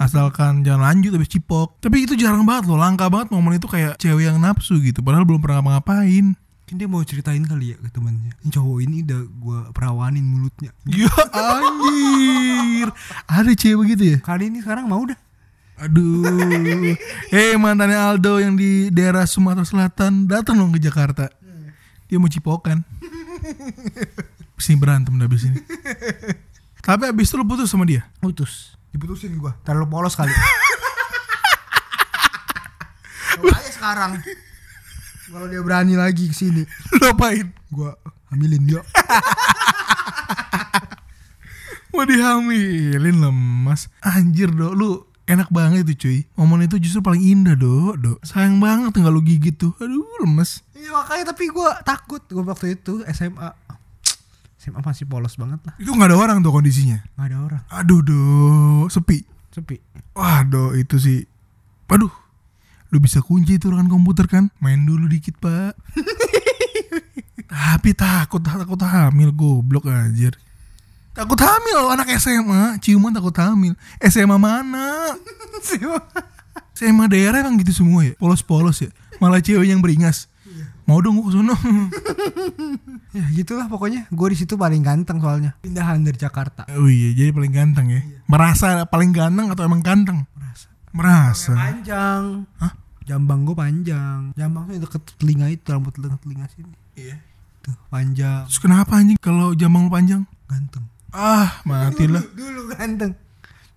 Asalkan 0.00 0.64
jangan 0.64 0.88
lanjut 0.88 1.12
habis 1.12 1.28
cipok. 1.28 1.76
Tapi 1.84 2.08
itu 2.08 2.16
jarang 2.16 2.48
banget 2.48 2.72
loh 2.72 2.80
Langka 2.80 3.12
banget 3.12 3.28
momen 3.28 3.60
itu 3.60 3.68
kayak 3.68 4.00
cewek 4.00 4.32
yang 4.32 4.40
nafsu 4.40 4.80
gitu 4.80 5.04
Padahal 5.04 5.28
belum 5.28 5.44
pernah 5.44 5.60
ngapa-ngapain. 5.60 6.32
Mungkin 6.32 6.76
dia 6.80 6.88
mau 6.88 7.04
ceritain 7.04 7.44
kali 7.44 7.76
ya 7.76 7.76
ke 7.76 7.92
temannya. 7.92 8.32
Ini 8.40 8.48
cowok 8.48 8.78
ini 8.88 8.96
udah 9.04 9.20
gue 9.20 9.58
perawanin 9.76 10.24
mulutnya. 10.24 10.72
Ya 10.88 11.12
anjir. 11.28 12.88
Ada 13.28 13.52
cewek 13.52 13.76
begitu 13.84 14.16
ya? 14.16 14.18
Kali 14.24 14.48
ini 14.48 14.64
sekarang 14.64 14.88
mau 14.88 15.04
dah. 15.04 15.20
Aduh 15.82 16.94
Eh 17.34 17.58
mantannya 17.58 17.98
Aldo 17.98 18.38
yang 18.38 18.54
di 18.54 18.86
daerah 18.94 19.26
Sumatera 19.26 19.66
Selatan 19.66 20.30
Datang 20.30 20.54
dong 20.54 20.70
ke 20.70 20.78
Jakarta 20.78 21.26
Dia 22.06 22.22
mau 22.22 22.30
cipokan 22.30 22.86
Sini 24.62 24.78
berantem 24.78 25.18
dah 25.18 25.26
abis 25.26 25.50
ini 25.50 25.58
Tapi 26.86 27.10
abis 27.10 27.34
itu 27.34 27.34
lu 27.34 27.42
putus 27.42 27.66
sama 27.66 27.82
dia 27.82 28.06
Putus. 28.22 28.78
Diputusin 28.92 29.40
gue. 29.40 29.52
Terlalu 29.64 29.88
polos 29.88 30.12
kali. 30.12 30.28
Coba 33.40 33.56
aja 33.56 33.70
sekarang. 33.72 34.20
Kalau 35.32 35.48
dia 35.48 35.64
berani 35.64 35.96
lagi 35.96 36.28
ke 36.28 36.36
sini, 36.36 36.68
Lu 37.00 37.08
apain? 37.08 37.48
gue 37.72 37.90
hamilin 38.28 38.68
dia. 38.68 38.84
Mau 41.92 42.04
dihamilin 42.08 43.20
lemas 43.20 43.88
Anjir 44.00 44.48
do 44.52 44.72
Lu 44.76 45.11
enak 45.32 45.48
banget 45.48 45.88
itu 45.88 45.94
cuy. 46.06 46.18
Momen 46.36 46.68
itu 46.68 46.76
justru 46.76 47.00
paling 47.00 47.20
indah 47.20 47.56
do, 47.56 47.96
do. 47.96 48.20
Sayang 48.20 48.60
banget 48.60 48.92
tinggal 48.92 49.12
lu 49.12 49.24
gigit 49.24 49.56
tuh. 49.56 49.72
Aduh 49.80 50.04
lemes. 50.20 50.60
Iya 50.76 50.92
makanya 50.92 51.32
tapi 51.32 51.48
gue 51.48 51.70
takut. 51.82 52.22
Gue 52.28 52.44
waktu 52.44 52.76
itu 52.76 53.00
SMA 53.10 53.48
SMA 54.60 54.80
masih 54.84 55.08
polos 55.08 55.34
banget 55.34 55.58
lah. 55.66 55.74
Itu 55.80 55.96
gak 55.96 56.12
ada 56.12 56.16
orang 56.20 56.38
tuh 56.44 56.54
kondisinya? 56.54 57.02
Nggak 57.18 57.26
ada 57.26 57.38
orang. 57.42 57.62
Aduh 57.72 58.00
do. 58.04 58.22
Sepi. 58.92 59.26
Sepi. 59.50 59.80
Wah 60.14 60.44
do 60.44 60.76
itu 60.76 61.00
sih. 61.00 61.24
Waduh. 61.88 62.12
Lu 62.92 63.00
bisa 63.00 63.24
kunci 63.24 63.56
itu 63.56 63.72
ruangan 63.72 63.88
komputer 63.88 64.28
kan? 64.28 64.52
Main 64.60 64.84
dulu 64.84 65.08
dikit 65.08 65.40
pak. 65.40 65.74
Tapi 67.52 67.92
takut 67.92 68.40
Takut 68.40 68.80
hamil 68.80 69.32
Goblok 69.32 69.88
anjir 69.88 70.36
Takut 71.12 71.36
hamil 71.36 71.76
loh 71.76 71.92
anak 71.92 72.08
SMA 72.16 72.80
Ciuman 72.80 73.12
takut 73.12 73.36
hamil. 73.36 73.76
SMA 74.00 74.36
mana? 74.40 75.12
SMA 76.78 77.04
daerah 77.06 77.44
emang 77.44 77.60
gitu 77.60 77.84
semua 77.84 78.08
ya? 78.08 78.16
Polos-polos 78.16 78.80
ya? 78.80 78.90
Malah 79.20 79.44
cewek 79.44 79.68
yang 79.68 79.84
beringas. 79.84 80.32
Mau 80.82 80.98
dong 80.98 81.14
gua 81.22 81.30
ke 81.30 81.38
sana 81.38 81.54
ya 83.16 83.24
gitulah 83.38 83.70
pokoknya. 83.70 84.10
Gue 84.10 84.34
di 84.34 84.36
situ 84.42 84.58
paling 84.58 84.82
ganteng 84.82 85.22
soalnya. 85.22 85.54
Pindahan 85.62 86.02
dari 86.02 86.18
Jakarta. 86.18 86.66
Oh 86.74 86.90
iya 86.90 87.14
jadi 87.14 87.30
paling 87.30 87.54
ganteng 87.54 87.86
ya? 87.86 88.02
Merasa 88.26 88.82
paling 88.90 89.14
ganteng 89.14 89.46
atau 89.54 89.62
emang 89.62 89.78
ganteng? 89.78 90.26
Merasa. 90.34 90.66
Merasa. 90.90 91.52
Panjang. 91.54 92.24
Hah? 92.58 92.72
jambang 93.06 93.46
gue 93.46 93.54
panjang. 93.54 94.34
Jambang 94.34 94.70
tuh 94.70 94.82
deket 94.82 95.02
telinga 95.22 95.46
itu 95.54 95.70
rambut 95.70 95.94
telinga 95.94 96.18
telinga 96.18 96.46
sini. 96.50 96.74
Iya. 96.98 97.16
Tuh 97.62 97.78
panjang. 97.86 98.50
Terus 98.50 98.58
kenapa 98.58 98.98
anjing 98.98 99.18
kalau 99.22 99.54
jambang 99.54 99.86
lu 99.86 99.92
panjang? 99.92 100.26
Ganteng 100.50 100.91
Ah 101.12 101.60
mati 101.68 102.08
lah 102.08 102.24
dulu 102.32 102.72
ganteng. 102.72 103.12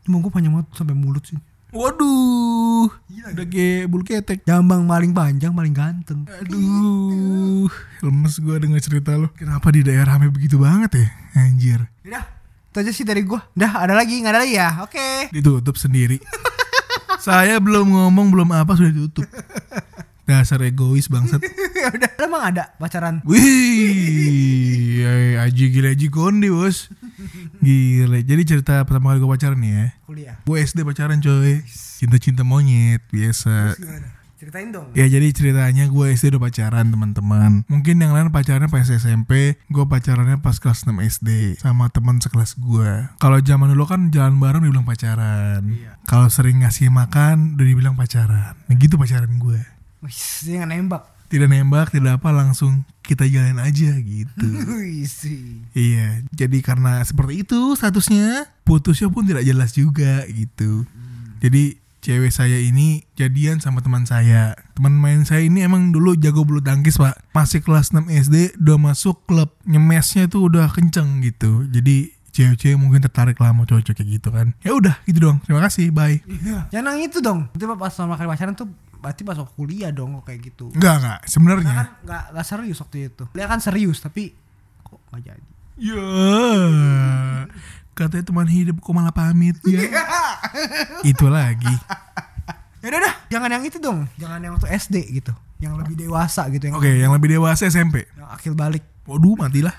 Cuma 0.07 0.23
gue 0.23 0.31
panjang 0.31 0.55
banget 0.55 0.71
sampai 0.71 0.95
mulut 0.95 1.23
sih. 1.27 1.35
Waduh 1.75 2.87
Udah 3.35 3.45
kayak 3.51 3.91
bulu 3.91 4.07
ketek. 4.07 4.47
Jambang 4.47 4.87
paling 4.87 5.11
panjang 5.11 5.51
paling 5.51 5.75
ganteng. 5.75 6.23
Aduh 6.23 7.67
Lemes 7.99 8.39
gue 8.39 8.55
denger 8.55 8.79
cerita 8.79 9.19
lo 9.19 9.27
Kenapa 9.35 9.75
di 9.75 9.83
daerah 9.83 10.15
rame 10.15 10.31
begitu 10.31 10.55
banget 10.55 11.03
ya? 11.03 11.07
Anjir. 11.43 11.91
Udah 12.07 12.23
itu 12.71 12.83
aja 12.83 12.91
sih 12.91 13.07
dari 13.07 13.23
gue 13.23 13.39
dah 13.55 13.87
ada 13.87 13.95
lagi 13.95 14.19
nggak 14.19 14.33
ada 14.35 14.41
lagi 14.43 14.55
ya? 14.55 14.69
Oke. 14.83 15.31
Ditutup 15.31 15.75
sendiri. 15.79 16.19
Saya 17.25 17.59
belum 17.59 17.87
ngomong 17.87 18.31
belum 18.31 18.49
apa 18.55 18.75
sudah 18.75 18.91
ditutup 18.91 19.27
Dasar 20.25 20.57
egois 20.65 21.05
bangsat. 21.05 21.41
Udah. 21.95 22.11
Emang 22.17 22.41
ada 22.49 22.73
pacaran? 22.81 23.21
Wih 23.29 25.05
eh, 25.05 25.37
Aji 25.37 25.69
gila 25.69 25.93
Aji 25.93 26.09
kondi 26.09 26.49
bos. 26.49 26.89
Gila 27.61 28.19
Jadi 28.25 28.41
cerita 28.43 28.81
pertama 28.89 29.13
kali 29.13 29.21
gue 29.21 29.29
pacaran 29.29 29.59
nih 29.61 29.71
ya. 29.71 29.85
Kuliah. 30.09 30.35
Gue 30.43 30.65
SD 30.65 30.81
pacaran 30.81 31.21
coy. 31.21 31.61
Cinta-cinta 31.69 32.41
monyet 32.41 33.05
Biasa. 33.13 33.77
Ceritain 34.35 34.67
dong. 34.73 34.91
Ya 34.97 35.07
jadi 35.07 35.31
ceritanya 35.31 35.87
gue 35.87 36.05
SD 36.11 36.35
udah 36.35 36.49
pacaran 36.49 36.89
teman-teman. 36.89 37.63
Mungkin 37.69 38.01
yang 38.01 38.11
lain 38.11 38.33
pacarannya 38.35 38.67
pas 38.67 38.83
SMP 38.83 39.55
Gue 39.71 39.85
pacarannya 39.87 40.43
pas 40.43 40.59
kelas 40.59 40.83
6 40.83 40.91
SD 40.91 41.29
Sama 41.63 41.87
teman 41.87 42.19
sekelas 42.19 42.59
gue 42.59 43.15
Kalau 43.15 43.39
zaman 43.39 43.71
dulu 43.71 43.87
kan 43.87 44.11
jalan 44.11 44.35
bareng 44.41 44.67
dibilang 44.67 44.83
pacaran. 44.83 45.63
Kalau 46.03 46.27
sering 46.27 46.65
ngasih 46.65 46.91
makan 46.91 47.55
udah 47.55 47.65
dibilang 47.65 47.95
pacaran. 47.95 48.59
Nah 48.67 48.75
gitu 48.75 48.99
pacaran 48.99 49.39
gue 49.39 49.74
Wih, 50.05 50.21
dia 50.45 50.61
nggak 50.61 50.69
nembak. 50.69 51.03
Tidak 51.25 51.49
nembak, 51.49 51.89
tidak 51.89 52.21
apa 52.21 52.29
langsung 52.29 52.85
kita 53.01 53.25
jalan 53.25 53.57
aja 53.57 53.97
gitu. 53.97 54.47
Iya, 55.75 56.23
jadi 56.33 56.57
karena 56.61 57.03
seperti 57.03 57.45
itu 57.45 57.75
statusnya 57.77 58.49
Putusnya 58.65 59.09
pun 59.13 59.25
tidak 59.25 59.45
jelas 59.45 59.77
juga 59.77 60.25
gitu. 60.25 60.89
Jadi 61.37 61.77
cewek 62.05 62.33
saya 62.33 62.57
ini 62.61 63.05
jadian 63.17 63.61
sama 63.61 63.81
teman 63.81 64.05
saya. 64.05 64.53
Teman 64.77 64.93
main 64.97 65.25
saya 65.25 65.45
ini 65.45 65.61
emang 65.61 65.93
dulu 65.93 66.13
jago 66.17 66.45
bulu 66.45 66.61
tangkis 66.61 67.01
pak. 67.01 67.17
Masih 67.33 67.65
kelas 67.65 67.93
6 67.93 68.09
SD 68.09 68.57
udah 68.61 68.77
masuk 68.77 69.25
klub 69.25 69.53
Nyemesnya 69.65 70.29
tuh 70.29 70.49
udah 70.49 70.69
kenceng 70.69 71.21
gitu. 71.25 71.65
Jadi 71.69 72.13
cewek-cewek 72.35 72.75
mungkin 72.75 72.99
tertarik 72.99 73.39
lah 73.39 73.55
mau 73.55 73.63
cowok 73.63 73.95
kayak 73.95 74.09
gitu 74.19 74.29
kan. 74.29 74.51
Ya 74.59 74.75
udah 74.75 74.99
gitu 75.07 75.17
dong. 75.23 75.37
Terima 75.47 75.63
kasih. 75.63 75.89
Bye. 75.89 76.19
Iya. 76.27 76.67
Jangan 76.73 76.93
itu 76.99 77.17
dong. 77.23 77.47
Itu 77.55 77.63
pas 77.79 77.93
sama 77.95 78.19
kali 78.19 78.27
pacaran 78.27 78.53
tuh 78.53 78.67
berarti 79.05 79.21
masuk 79.21 79.53
kuliah 79.53 79.93
dong 79.93 80.17
kok 80.17 80.33
kayak 80.33 80.49
gitu. 80.49 80.73
Enggak 80.73 80.97
enggak 80.97 81.19
Karena 81.21 81.29
sebenarnya. 81.29 81.73
kan 81.77 81.87
nggak 82.01 82.23
nggak 82.33 82.45
serius 82.49 82.77
waktu 82.81 82.97
itu. 83.05 83.23
Kuliah 83.29 83.47
kan 83.47 83.59
serius 83.61 83.97
tapi 84.01 84.33
kok 84.81 84.97
nggak 85.13 85.21
jadi. 85.21 85.45
Ya. 85.77 86.05
Katanya 87.93 88.25
teman 88.25 88.49
hidup 88.49 88.81
kok 88.81 88.91
malah 88.91 89.13
pamit 89.13 89.55
ya. 89.63 89.85
Itu 91.05 91.29
lagi. 91.29 91.75
Ya 92.81 92.91
udah 92.91 93.01
dah, 93.01 93.15
jangan 93.29 93.49
yang 93.49 93.63
itu 93.65 93.77
dong. 93.77 94.09
Jangan 94.17 94.39
yang 94.41 94.53
waktu 94.57 94.69
SD 94.73 94.95
gitu. 95.15 95.33
Yang 95.57 95.73
lebih 95.85 95.95
dewasa 96.05 96.49
gitu 96.49 96.69
yang, 96.69 96.75
Oke, 96.77 96.91
yang 96.91 97.11
lebih 97.15 97.29
dewasa 97.33 97.65
SMP. 97.65 98.05
yang 98.13 98.29
akil 98.29 98.53
balik. 98.53 98.83
Waduh, 99.05 99.37
matilah. 99.37 99.73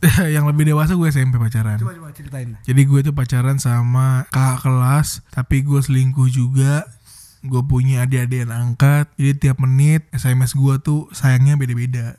yang 0.34 0.44
lebih 0.46 0.68
dewasa 0.68 0.92
gue 0.94 1.08
SMP 1.08 1.36
pacaran. 1.36 1.76
Coba 1.76 1.92
coba 1.92 2.08
ceritain. 2.12 2.56
Jadi 2.62 2.82
gue 2.84 3.00
tuh 3.00 3.12
pacaran 3.12 3.56
sama 3.58 4.24
kakak 4.28 4.64
kelas, 4.64 5.08
tapi 5.28 5.60
gue 5.60 5.80
selingkuh 5.82 6.28
juga. 6.28 6.84
Gue 7.44 7.62
punya 7.62 8.08
adik-adik 8.08 8.48
yang 8.48 8.52
angkat, 8.54 9.12
jadi 9.20 9.32
tiap 9.36 9.58
menit 9.60 10.08
SMS 10.14 10.56
gue 10.56 10.74
tuh 10.80 11.10
sayangnya 11.12 11.58
beda-beda. 11.58 12.16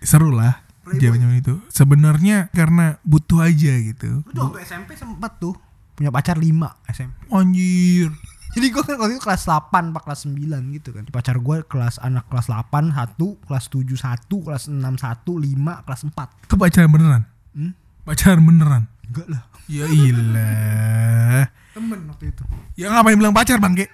Seru 0.00 0.32
lah 0.32 0.64
zaman 0.96 1.36
itu. 1.36 1.60
Sebenarnya 1.68 2.48
karena 2.56 2.96
butuh 3.04 3.44
aja 3.44 3.72
gitu. 3.76 4.24
Tuh 4.32 4.42
waktu 4.48 4.64
SMP 4.64 4.96
sempat 4.96 5.36
tuh 5.36 5.52
punya 5.92 6.08
pacar 6.08 6.40
5 6.40 6.48
SMP. 6.88 7.28
Anjir. 7.28 8.08
Jadi 8.56 8.66
gue 8.72 8.82
kan 8.82 8.96
waktu 8.96 9.20
itu 9.20 9.22
kelas 9.22 9.44
8 9.44 9.92
apa 9.92 10.00
kelas 10.00 10.24
9 10.24 10.74
gitu 10.80 10.96
kan. 10.96 11.04
Pacar 11.12 11.36
gue 11.36 11.56
kelas 11.68 12.00
anak 12.00 12.24
kelas 12.32 12.48
8 12.48 12.96
1, 12.96 13.20
kelas 13.44 13.64
7 13.68 13.84
1, 13.84 14.24
kelas 14.24 14.62
6 14.72 14.80
1, 14.80 14.80
5, 14.80 15.84
kelas 15.84 16.00
4. 16.08 16.48
Itu 16.48 16.54
pacaran 16.56 16.90
beneran? 16.90 17.22
Hmm? 17.52 17.72
Pacaran 18.08 18.40
beneran? 18.40 18.82
Enggak 19.12 19.26
lah. 19.28 19.42
Ya 19.68 19.84
ilah. 19.84 21.44
Temen 21.76 22.00
waktu 22.08 22.32
itu. 22.32 22.42
Ya 22.80 22.88
ngapain 22.88 23.20
bilang 23.20 23.36
pacar 23.36 23.60
bangke? 23.60 23.92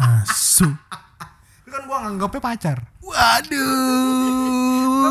Asu. 0.00 0.68
Itu 1.62 1.68
kan 1.68 1.82
gue 1.84 1.98
nganggapnya 2.08 2.40
pacar. 2.40 2.78
Waduh. 3.04 3.60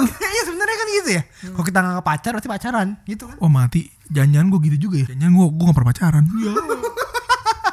Iya 0.09 0.41
sebenarnya 0.49 0.77
kan 0.77 0.87
gitu 0.97 1.09
ya. 1.13 1.23
Kalau 1.53 1.65
kita 1.65 1.79
nganggap 1.79 2.05
pacar 2.05 2.31
berarti 2.35 2.49
pacaran 2.49 2.87
gitu 3.05 3.23
kan. 3.29 3.37
Oh 3.39 3.47
mati. 3.51 3.87
Jangan-jangan 4.09 4.47
gue 4.49 4.59
gitu 4.73 4.77
juga 4.89 4.97
ya. 5.05 5.07
Jangan 5.13 5.33
gue 5.37 5.47
gue 5.53 5.65
gak 5.69 5.77
pernah 5.77 5.91
pacaran. 5.93 6.25
Iya. 6.39 6.51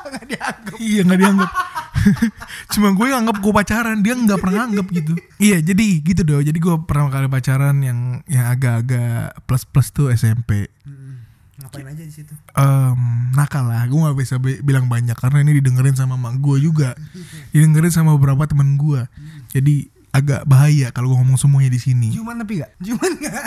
Gak 0.06 0.26
dianggap. 0.30 0.76
iya 0.78 1.00
gak 1.02 1.18
dianggap. 1.18 1.50
Cuma 2.72 2.88
gue 2.94 3.06
yang 3.10 3.26
anggap 3.26 3.38
gue 3.42 3.52
pacaran, 3.52 3.98
dia 4.02 4.14
nggak 4.14 4.38
pernah 4.38 4.70
anggap 4.70 4.86
gitu. 4.94 5.12
Iya, 5.42 5.58
jadi 5.62 5.86
gitu 6.02 6.22
dong. 6.22 6.42
Jadi 6.46 6.58
gue 6.58 6.74
pertama 6.86 7.08
kali 7.10 7.26
pacaran 7.26 7.76
yang 7.82 8.22
yang 8.30 8.46
agak-agak 8.46 9.34
plus 9.46 9.66
plus 9.66 9.90
tuh 9.90 10.10
SMP. 10.14 10.70
Ngapain 11.68 11.86
aja 11.88 12.00
di 12.00 12.12
situ? 12.12 12.32
Em, 12.52 13.00
nakal 13.32 13.66
lah, 13.66 13.82
gue 13.84 13.98
gak 14.00 14.16
bisa 14.16 14.34
bi- 14.36 14.60
bilang 14.60 14.86
banyak 14.86 15.12
karena 15.12 15.38
ini 15.40 15.58
didengerin 15.58 15.92
sama 15.92 16.14
mak 16.14 16.38
gue 16.38 16.56
juga, 16.60 16.94
didengerin 17.52 17.90
sama 17.90 18.12
beberapa 18.12 18.44
teman 18.44 18.74
gue. 18.74 19.02
Jadi 19.50 19.86
agak 20.10 20.44
bahaya 20.44 20.88
kalau 20.90 21.10
gue 21.10 21.18
ngomong 21.18 21.36
semuanya 21.36 21.68
di 21.68 21.78
sini. 21.78 22.08
Ciuman 22.08 22.38
tapi 22.38 22.58
gak? 22.58 22.70
Ciuman 22.78 23.12
gak? 23.18 23.44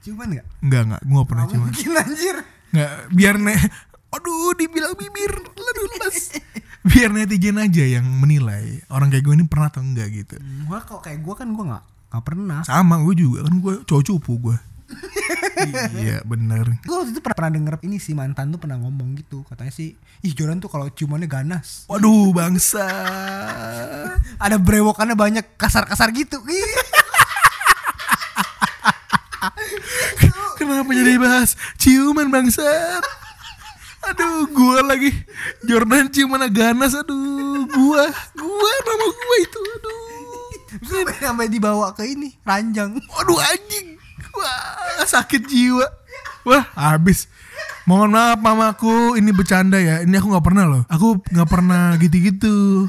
Ciuman 0.00 0.28
gak? 0.32 0.46
Enggak 0.58 0.82
enggak, 0.84 1.02
gue 1.02 1.14
gak 1.14 1.28
pernah 1.28 1.44
Gak 1.44 1.52
cuma. 1.52 1.64
mungkin 1.66 1.90
anjir. 1.94 2.36
Nggak, 2.70 2.92
biar 3.10 3.34
ne, 3.38 3.54
aduh 4.14 4.52
dibilang 4.54 4.94
bibir, 4.94 5.32
aduh 5.46 5.86
les. 6.00 6.18
Biar 6.84 7.08
netizen 7.08 7.56
aja 7.56 7.80
yang 7.80 8.04
menilai 8.04 8.84
orang 8.88 9.08
kayak 9.08 9.24
gue 9.24 9.34
ini 9.34 9.44
pernah 9.44 9.68
atau 9.68 9.80
enggak 9.80 10.04
gitu. 10.10 10.36
Hmm, 10.36 10.68
Gua 10.68 10.78
kok 10.78 11.00
kayak 11.00 11.16
gue 11.18 11.32
kan 11.32 11.48
gue 11.48 11.64
gak, 11.64 11.80
gak 12.10 12.24
pernah. 12.24 12.60
Sama 12.60 13.00
gue 13.00 13.14
juga 13.16 13.40
kan 13.42 13.56
gue 13.56 13.74
cowok 13.82 14.04
cupu 14.04 14.32
gue. 14.38 14.56
Iya 16.04 16.18
bener. 16.26 16.80
Gue 16.84 16.96
waktu 16.96 17.12
itu 17.14 17.20
pernah, 17.20 17.36
pernah 17.36 17.52
denger 17.54 17.74
ini 17.84 17.96
sih 18.00 18.14
mantan 18.16 18.50
tuh 18.54 18.60
pernah 18.60 18.78
ngomong 18.80 19.18
gitu. 19.20 19.42
Katanya 19.46 19.72
sih, 19.72 19.94
ih 20.22 20.32
Joran 20.34 20.60
tuh 20.60 20.68
kalau 20.72 20.90
ciumannya 20.90 21.28
ganas. 21.28 21.84
Waduh 21.86 22.32
bangsa. 22.34 22.86
Ada 24.38 24.56
brewokannya 24.58 25.16
banyak 25.16 25.56
kasar-kasar 25.58 26.10
gitu. 26.14 26.40
Kenapa 30.58 30.90
jadi 30.96 31.20
bahas 31.20 31.58
ciuman 31.76 32.32
bangsat? 32.32 33.04
Aduh, 34.04 34.44
gua 34.52 34.84
lagi 34.84 35.08
Jordan 35.64 36.12
ciuman 36.12 36.44
ganas 36.52 36.92
aduh, 36.92 37.64
gua, 37.72 38.04
gua 38.36 38.72
nama 38.84 39.06
gua 39.08 39.36
itu, 39.40 39.60
aduh. 39.80 40.04
Sampai, 40.84 41.16
sampai 41.22 41.46
dibawa 41.48 41.96
ke 41.96 42.04
ini, 42.04 42.36
ranjang. 42.44 43.00
Waduh 43.00 43.40
anjing. 43.40 43.93
Wah, 44.44 45.08
sakit 45.08 45.48
jiwa. 45.48 45.86
Wah, 46.44 46.64
habis. 46.76 47.26
Mohon 47.88 48.16
maaf 48.16 48.38
mamaku, 48.40 49.16
ini 49.16 49.32
bercanda 49.32 49.76
ya. 49.80 50.04
Ini 50.04 50.16
aku 50.20 50.32
nggak 50.32 50.44
pernah 50.44 50.64
loh. 50.68 50.82
Aku 50.88 51.20
nggak 51.20 51.48
pernah 51.48 51.96
gitu-gitu. 52.00 52.88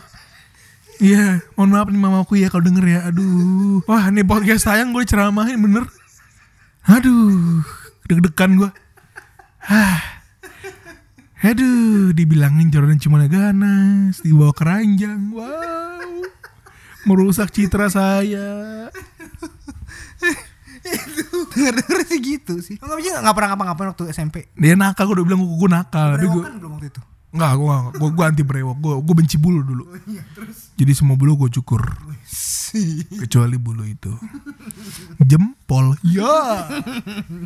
Iya, 1.03 1.43
mohon 1.59 1.75
maaf 1.75 1.91
nih 1.91 1.99
mamaku 1.99 2.39
ya 2.39 2.47
kalau 2.47 2.63
denger 2.63 2.85
ya. 2.87 2.99
Aduh. 3.11 3.83
Wah, 3.87 4.07
ini 4.07 4.23
podcast 4.23 4.67
sayang 4.67 4.95
gue 4.95 5.03
ceramahin 5.03 5.59
bener. 5.59 5.83
Aduh, 6.87 7.63
deg-degan 8.07 8.55
gue. 8.55 8.71
Hah. 9.67 9.99
Aduh, 11.45 12.15
dibilangin 12.15 12.71
Jordan 12.71 12.97
cuma 12.97 13.21
ganas, 13.27 14.23
dibawa 14.23 14.55
keranjang. 14.55 15.29
Wow. 15.35 16.23
Merusak 17.05 17.51
citra 17.51 17.91
saya. 17.91 18.89
Denger-denger 21.55 21.99
sih 22.05 22.19
gitu 22.21 22.53
sih. 22.61 22.75
Enggak 22.77 22.97
bisa 23.01 23.17
enggak 23.19 23.35
pernah 23.35 23.49
ngapa-ngapain 23.55 23.89
waktu 23.91 24.03
SMP. 24.11 24.35
Dia 24.53 24.75
nakal, 24.75 25.09
gue 25.09 25.15
udah 25.21 25.25
bilang 25.25 25.41
gue 25.41 25.69
nakal. 25.69 26.07
Tapi 26.15 26.27
gue 26.27 26.33
Brewokan 26.35 26.55
belum 26.59 26.71
waktu 26.77 26.87
itu. 26.91 27.01
Enggak, 27.35 27.51
gue 27.59 27.67
gue 27.99 28.09
gue 28.15 28.23
anti 28.23 28.43
brewok. 28.43 28.75
Gue 28.79 28.93
gue 29.01 29.15
benci 29.15 29.35
bulu 29.35 29.59
dulu. 29.59 29.83
Jadi 30.75 30.91
semua 30.95 31.19
bulu 31.19 31.35
gue 31.35 31.49
cukur. 31.51 31.83
Kecuali 33.19 33.55
bulu 33.55 33.83
itu. 33.83 34.11
Jempol. 35.29 35.95
Ya. 36.03 36.67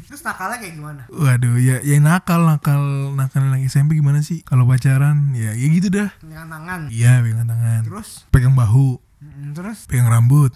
Terus 0.10 0.22
nakalnya 0.22 0.58
kayak 0.58 0.74
gimana? 0.74 1.02
Waduh, 1.10 1.58
ya 1.58 1.82
ya 1.82 1.98
nakal 2.02 2.46
nakal 2.46 2.82
nakal 3.14 3.46
lagi 3.46 3.66
SMP 3.66 3.98
gimana 3.98 4.22
sih? 4.22 4.42
Kalau 4.42 4.66
pacaran 4.66 5.34
ya 5.34 5.54
ya 5.54 5.68
gitu 5.70 5.90
dah. 5.90 6.10
Pegang 6.18 6.50
tangan. 6.50 6.82
Iya, 6.90 7.22
pegang 7.22 7.46
tangan. 7.46 7.82
Terus 7.86 8.10
Pegang 8.30 8.54
bahu, 8.54 8.98
terus 9.54 9.86
pegang 9.86 10.10
rambut, 10.10 10.54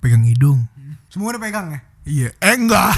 pegang 0.00 0.24
hidung. 0.24 0.68
semua 1.08 1.32
udah 1.32 1.42
pegang 1.42 1.66
ya? 1.72 1.80
Iya, 2.10 2.34
eh 2.42 2.54
enggak. 2.58 2.90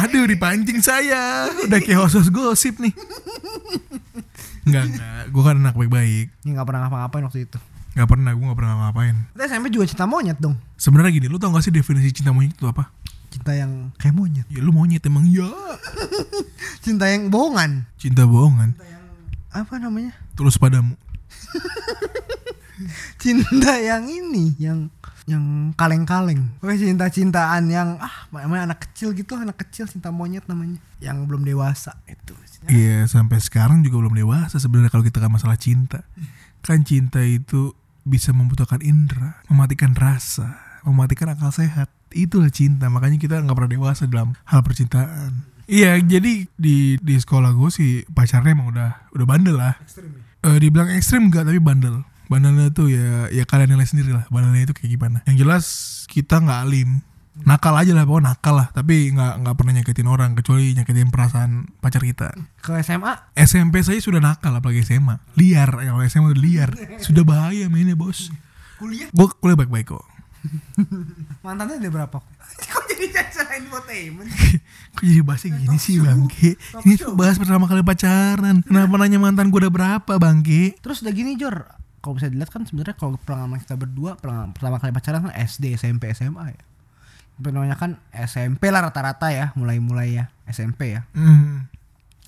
Aduh, 0.00 0.24
dipancing 0.24 0.80
saya. 0.80 1.52
Udah 1.60 1.76
kayak 1.76 2.08
host 2.08 2.32
gosip 2.32 2.80
nih. 2.80 2.96
Enggak, 4.64 4.84
enggak. 4.88 5.22
Gue 5.28 5.42
kan 5.44 5.60
anak 5.60 5.76
baik-baik. 5.76 6.32
Ya 6.48 6.50
enggak 6.56 6.64
pernah 6.64 6.88
ngapa-ngapain 6.88 7.24
waktu 7.28 7.44
itu. 7.44 7.60
Gak 7.90 8.06
pernah, 8.06 8.30
gue 8.30 8.46
gak 8.46 8.58
pernah 8.58 8.74
ngapain. 8.86 9.16
Terus 9.34 9.50
SMP 9.50 9.66
juga 9.74 9.84
cinta 9.90 10.06
monyet 10.06 10.38
dong. 10.38 10.54
Sebenarnya 10.78 11.10
gini, 11.10 11.26
lu 11.26 11.42
tau 11.42 11.50
gak 11.50 11.66
sih 11.66 11.74
definisi 11.74 12.22
cinta 12.22 12.30
monyet 12.30 12.54
itu 12.54 12.64
apa? 12.70 12.86
Cinta 13.34 13.50
yang 13.50 13.90
kayak 13.98 14.14
monyet. 14.14 14.46
Ya 14.46 14.62
lu 14.62 14.70
monyet 14.70 15.02
emang 15.04 15.26
ya. 15.26 15.50
Cinta 16.86 17.10
yang 17.10 17.28
bohongan. 17.34 17.90
Cinta 17.98 18.30
bohongan. 18.30 18.78
Apa 19.50 19.82
namanya? 19.82 20.14
Tulus 20.38 20.54
padamu. 20.54 20.94
Cinta 23.22 23.74
yang 23.82 24.06
ini, 24.06 24.54
yang 24.56 24.86
yang 25.28 25.74
kaleng-kaleng. 25.76 26.56
Oke, 26.62 26.76
cinta-cintaan 26.78 27.68
yang 27.68 28.00
ah, 28.00 28.30
namanya 28.32 28.72
anak 28.72 28.88
kecil 28.88 29.12
gitu, 29.12 29.36
anak 29.36 29.60
kecil 29.60 29.88
cinta 29.90 30.08
monyet 30.14 30.44
namanya. 30.46 30.80
Yang 31.00 31.28
belum 31.28 31.42
dewasa 31.44 31.96
itu. 32.08 32.32
Iya, 32.68 33.08
sampai 33.08 33.40
sekarang 33.40 33.80
juga 33.80 34.04
belum 34.04 34.16
dewasa 34.16 34.60
sebenarnya 34.60 34.92
kalau 34.92 35.04
kita 35.04 35.18
kan 35.20 35.32
masalah 35.32 35.56
cinta. 35.56 36.04
Kan 36.60 36.84
cinta 36.84 37.24
itu 37.24 37.72
bisa 38.04 38.36
membutuhkan 38.36 38.84
indera, 38.84 39.40
mematikan 39.48 39.96
rasa, 39.96 40.60
mematikan 40.84 41.32
akal 41.32 41.52
sehat. 41.52 41.88
Itulah 42.12 42.52
cinta. 42.52 42.92
Makanya 42.92 43.16
kita 43.16 43.40
nggak 43.40 43.56
pernah 43.56 43.72
dewasa 43.72 44.04
dalam 44.04 44.36
hal 44.44 44.60
percintaan. 44.60 45.48
Iya, 45.70 46.02
jadi 46.02 46.50
di 46.58 46.98
di 46.98 47.14
sekolah 47.14 47.54
gue 47.54 47.70
sih 47.70 47.90
pacarnya 48.10 48.58
emang 48.58 48.74
udah 48.74 48.90
udah 49.14 49.26
bandel 49.26 49.54
lah. 49.54 49.78
Eh 50.42 50.58
dibilang 50.58 50.90
ekstrim 50.90 51.30
enggak 51.30 51.46
tapi 51.46 51.62
bandel. 51.62 52.02
Bandelnya 52.30 52.70
tuh 52.70 52.86
ya 52.86 53.26
ya 53.34 53.42
kalian 53.42 53.74
nilai 53.74 53.86
sendiri 53.90 54.14
lah. 54.14 54.24
Bandelnya 54.30 54.70
itu 54.70 54.74
kayak 54.78 54.90
gimana. 54.94 55.18
Yang 55.26 55.36
jelas 55.42 55.64
kita 56.06 56.38
nggak 56.38 56.60
alim. 56.62 57.02
Nakal 57.40 57.72
aja 57.74 57.90
lah 57.90 58.06
pokoknya 58.06 58.26
nakal 58.30 58.54
lah. 58.54 58.68
Tapi 58.70 59.10
nggak 59.10 59.34
nggak 59.42 59.54
pernah 59.58 59.72
nyakitin 59.82 60.06
orang 60.06 60.30
kecuali 60.38 60.70
nyakitin 60.78 61.10
perasaan 61.10 61.50
pacar 61.82 62.06
kita. 62.06 62.30
Ke 62.62 62.78
SMA 62.86 63.34
SMP 63.34 63.82
saya 63.82 63.98
sudah 63.98 64.22
nakal 64.22 64.54
apalagi 64.54 64.86
SMA. 64.86 65.18
Liar 65.34 65.74
kalau 65.74 66.06
SMA 66.06 66.30
udah 66.30 66.42
liar. 66.42 66.70
Sudah 67.02 67.26
bahaya 67.26 67.66
mainnya 67.66 67.98
bos. 67.98 68.30
kuliah 68.78 69.10
Gue 69.10 69.26
kuliah 69.42 69.58
baik-baik 69.58 69.90
kok. 69.90 70.06
mantannya 71.44 71.76
ada 71.80 71.90
berapa? 71.92 72.16
Kok 72.72 72.84
jadi 72.88 73.06
selain 73.32 73.68
infotainment? 73.68 74.28
Kok 74.96 75.04
jadi 75.04 75.20
bahasnya 75.20 75.50
gini 75.56 75.76
sih 75.76 76.00
bangke? 76.00 76.56
Ini 76.84 76.94
tuh 76.96 77.12
bahas 77.12 77.36
pertama 77.36 77.68
kali 77.68 77.84
pacaran. 77.84 78.64
Kenapa 78.64 78.94
nanya 79.00 79.20
mantan 79.20 79.52
gue 79.52 79.60
udah 79.60 79.72
berapa 79.72 80.12
bangke? 80.16 80.76
Terus 80.80 81.04
udah 81.04 81.12
gini 81.12 81.36
Jor, 81.36 81.64
kalau 82.00 82.16
bisa 82.16 82.32
dilihat 82.32 82.48
kan 82.48 82.64
sebenarnya 82.64 82.96
kalau 82.96 83.20
pengalaman 83.22 83.60
kita 83.60 83.76
berdua 83.76 84.16
pengalaman, 84.16 84.56
pertama 84.56 84.80
kali 84.80 84.92
pacaran 84.92 85.28
kan 85.28 85.34
SD, 85.36 85.76
SMP, 85.76 86.12
SMA 86.16 86.56
ya. 86.56 86.62
Namanya 87.40 87.76
kan 87.76 87.96
SMP 88.12 88.68
lah 88.68 88.84
rata-rata 88.84 89.32
ya, 89.32 89.52
mulai-mulai 89.56 90.16
ya 90.16 90.24
SMP 90.48 90.96
ya. 90.96 91.08
Hmm. 91.16 91.68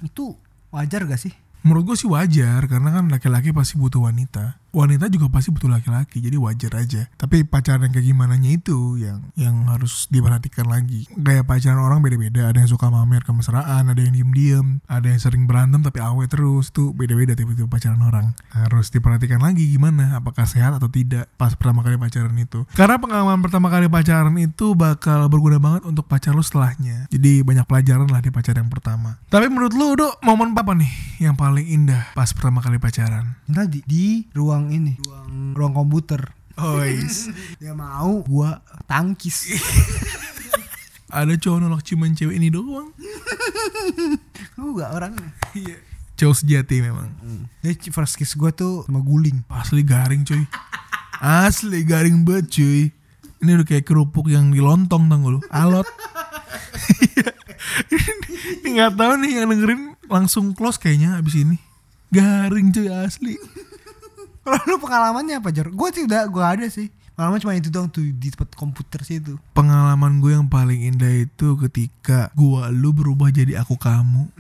Itu 0.05 0.37
wajar 0.73 1.05
gak 1.05 1.21
sih? 1.21 1.33
Menurut 1.65 1.93
gue 1.93 1.97
sih 2.01 2.09
wajar 2.09 2.65
karena 2.69 2.91
kan 2.93 3.09
laki-laki 3.09 3.53
pasti 3.53 3.77
butuh 3.77 4.09
wanita. 4.09 4.62
Wanita 4.73 5.13
juga 5.13 5.29
pasti 5.29 5.53
butuh 5.53 5.69
laki-laki 5.69 6.19
jadi 6.19 6.37
wajar 6.41 6.73
aja. 6.81 7.07
Tapi 7.21 7.45
pacaran 7.45 7.93
kayak 7.93 8.07
gimana 8.09 8.41
itu 8.43 8.97
yang 8.99 9.31
yang 9.37 9.69
harus 9.69 10.09
diperhatikan 10.09 10.67
lagi. 10.67 11.07
Kayak 11.13 11.47
pacaran 11.47 11.79
orang 11.79 12.01
beda-beda. 12.01 12.49
Ada 12.49 12.65
yang 12.65 12.71
suka 12.73 12.89
mamer 12.89 13.23
kemesraan 13.23 13.93
ada 13.93 14.01
yang 14.01 14.17
diem-diem 14.17 14.81
ada 14.89 15.07
yang 15.13 15.21
sering 15.21 15.45
berantem 15.45 15.85
tapi 15.85 16.01
awet 16.01 16.33
terus. 16.33 16.73
Tuh 16.73 16.97
beda-beda 16.97 17.37
tipe-tipe 17.37 17.69
pacaran 17.69 18.01
orang. 18.01 18.33
Harus 18.51 18.89
diperhatikan 18.89 19.39
lagi 19.45 19.69
gimana 19.69 20.17
apakah 20.17 20.49
sehat 20.49 20.77
atau 20.81 20.89
tidak 20.89 21.29
pas 21.37 21.53
pertama 21.53 21.85
kali 21.85 22.01
pacaran 22.01 22.35
itu. 22.41 22.65
Karena 22.73 22.97
pengalaman 22.97 23.45
pertama 23.45 23.69
kali 23.69 23.87
pacaran 23.93 24.35
itu 24.41 24.73
bakal 24.73 25.29
berguna 25.29 25.61
banget 25.61 25.85
untuk 25.85 26.09
pacar 26.09 26.33
lu 26.33 26.43
setelahnya. 26.43 27.07
Jadi 27.13 27.45
banyak 27.45 27.69
pelajaran 27.69 28.09
lah 28.09 28.25
di 28.25 28.33
pacaran 28.33 28.65
yang 28.65 28.73
pertama. 28.73 29.21
Tapi 29.29 29.47
menurut 29.53 29.75
lu 29.77 29.89
Dok, 29.93 30.25
momen 30.25 30.57
apa 30.57 30.79
nih 30.79 30.93
yang 31.19 31.35
paling 31.35 31.67
indah 31.67 32.15
pas 32.15 32.31
pertama 32.31 32.63
kali 32.63 32.79
pacaran? 32.79 33.35
Tadi 33.51 33.83
di 33.83 34.25
ruang 34.31 34.62
ini, 34.71 35.01
ruang 35.03 35.57
ruang 35.57 35.75
komputer. 35.75 36.23
Oh. 36.61 36.81
Dia 37.61 37.73
mau 37.73 38.21
gua 38.27 38.61
tangkis. 38.85 39.49
ada 41.13 41.37
cowok 41.37 41.59
nolak 41.61 41.85
cuman 41.85 42.17
cewek 42.17 42.37
ini 42.37 42.49
doang. 42.53 42.93
Lu 44.61 44.77
gak 44.77 44.93
orangnya. 44.97 45.29
iya. 45.57 45.77
Cowok 46.17 46.37
sejati 46.45 46.85
memang. 46.85 47.09
Dia 47.65 47.73
first 47.93 48.17
kiss 48.17 48.37
gua 48.37 48.53
tuh 48.53 48.85
sama 48.85 49.01
guling. 49.01 49.45
asli 49.49 49.83
garing 49.83 50.25
cuy. 50.25 50.45
Asli 51.21 51.83
garing 51.85 52.23
banget 52.25 52.53
cuy. 52.53 52.83
Ini 53.43 53.59
udah 53.59 53.67
kayak 53.67 53.89
kerupuk 53.89 54.31
yang 54.31 54.55
di 54.55 54.63
lontong 54.63 55.11
tau 55.11 55.19
lu? 55.27 55.41
Alot. 55.51 55.89
Ini 58.63 58.69
nggak 58.79 58.95
tahu 58.95 59.13
nih 59.19 59.31
yang 59.43 59.51
dengerin 59.51 59.83
langsung 60.07 60.55
close 60.55 60.79
kayaknya 60.79 61.19
abis 61.19 61.43
ini. 61.43 61.59
Garing 62.15 62.71
cuy 62.71 62.87
asli 62.87 63.35
Kalau 64.43 64.59
lu 64.67 64.77
pengalamannya 64.83 65.39
apa, 65.39 65.55
Jor? 65.55 65.71
Gua 65.71 65.89
sih 65.95 66.03
udah 66.03 66.27
gua 66.27 66.59
ada 66.59 66.67
sih. 66.67 66.91
Pengalaman 67.13 67.39
cuma 67.45 67.53
itu 67.53 67.69
doang 67.69 67.93
tuh 67.93 68.03
di 68.03 68.33
tempat 68.33 68.57
komputer 68.57 69.05
sih 69.05 69.21
itu. 69.21 69.37
pengalaman 69.53 70.25
gue 70.25 70.33
yang 70.33 70.49
paling 70.49 70.81
indah 70.81 71.13
itu 71.29 71.61
ketika 71.61 72.33
gua 72.33 72.73
lu 72.73 72.97
berubah 72.97 73.29
jadi 73.29 73.61
aku 73.61 73.77
kamu. 73.77 74.33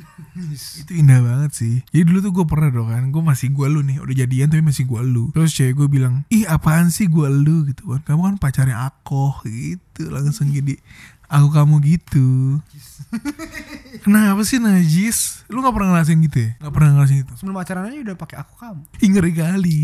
Itu 0.80 0.96
indah 0.96 1.20
banget 1.20 1.52
sih. 1.52 1.84
Jadi 1.92 2.02
dulu 2.08 2.18
tuh 2.24 2.32
gue 2.32 2.46
pernah 2.48 2.72
dong 2.72 2.88
kan 2.88 3.04
gue 3.12 3.22
masih 3.22 3.52
gua 3.52 3.68
lu 3.68 3.84
nih. 3.84 4.00
Udah 4.00 4.16
jadian 4.24 4.48
tapi 4.48 4.64
masih 4.64 4.88
gua 4.88 5.04
lu. 5.04 5.28
Terus 5.36 5.52
cewek 5.52 5.84
gue 5.84 5.88
bilang 6.00 6.24
ih 6.32 6.48
apaan 6.48 6.88
sih 6.88 7.12
gua 7.12 7.28
lu? 7.28 7.68
Gitu 7.68 7.84
kan. 7.84 8.00
Kamu 8.08 8.20
kan 8.24 8.36
pacarnya 8.40 8.88
aku 8.88 9.36
gitu. 9.44 10.08
Langsung 10.08 10.48
jadi 10.48 10.80
aku 11.32 11.48
kamu 11.48 11.74
gitu 11.80 12.60
kenapa 14.02 14.42
sih 14.42 14.58
najis 14.58 15.46
lu 15.46 15.62
nggak 15.62 15.74
pernah 15.74 15.88
ngerasain 15.94 16.18
gitu 16.26 16.38
ya 16.42 16.50
nggak 16.58 16.74
pernah 16.74 16.90
ngerasain 16.98 17.18
gitu 17.22 17.32
Sebelum 17.38 17.54
pacaran 17.56 17.86
aja 17.88 17.98
udah 18.02 18.16
pakai 18.18 18.36
aku 18.42 18.54
kamu. 18.58 18.82
Ih, 18.98 19.08
ngeri 19.14 19.32
kali 19.32 19.78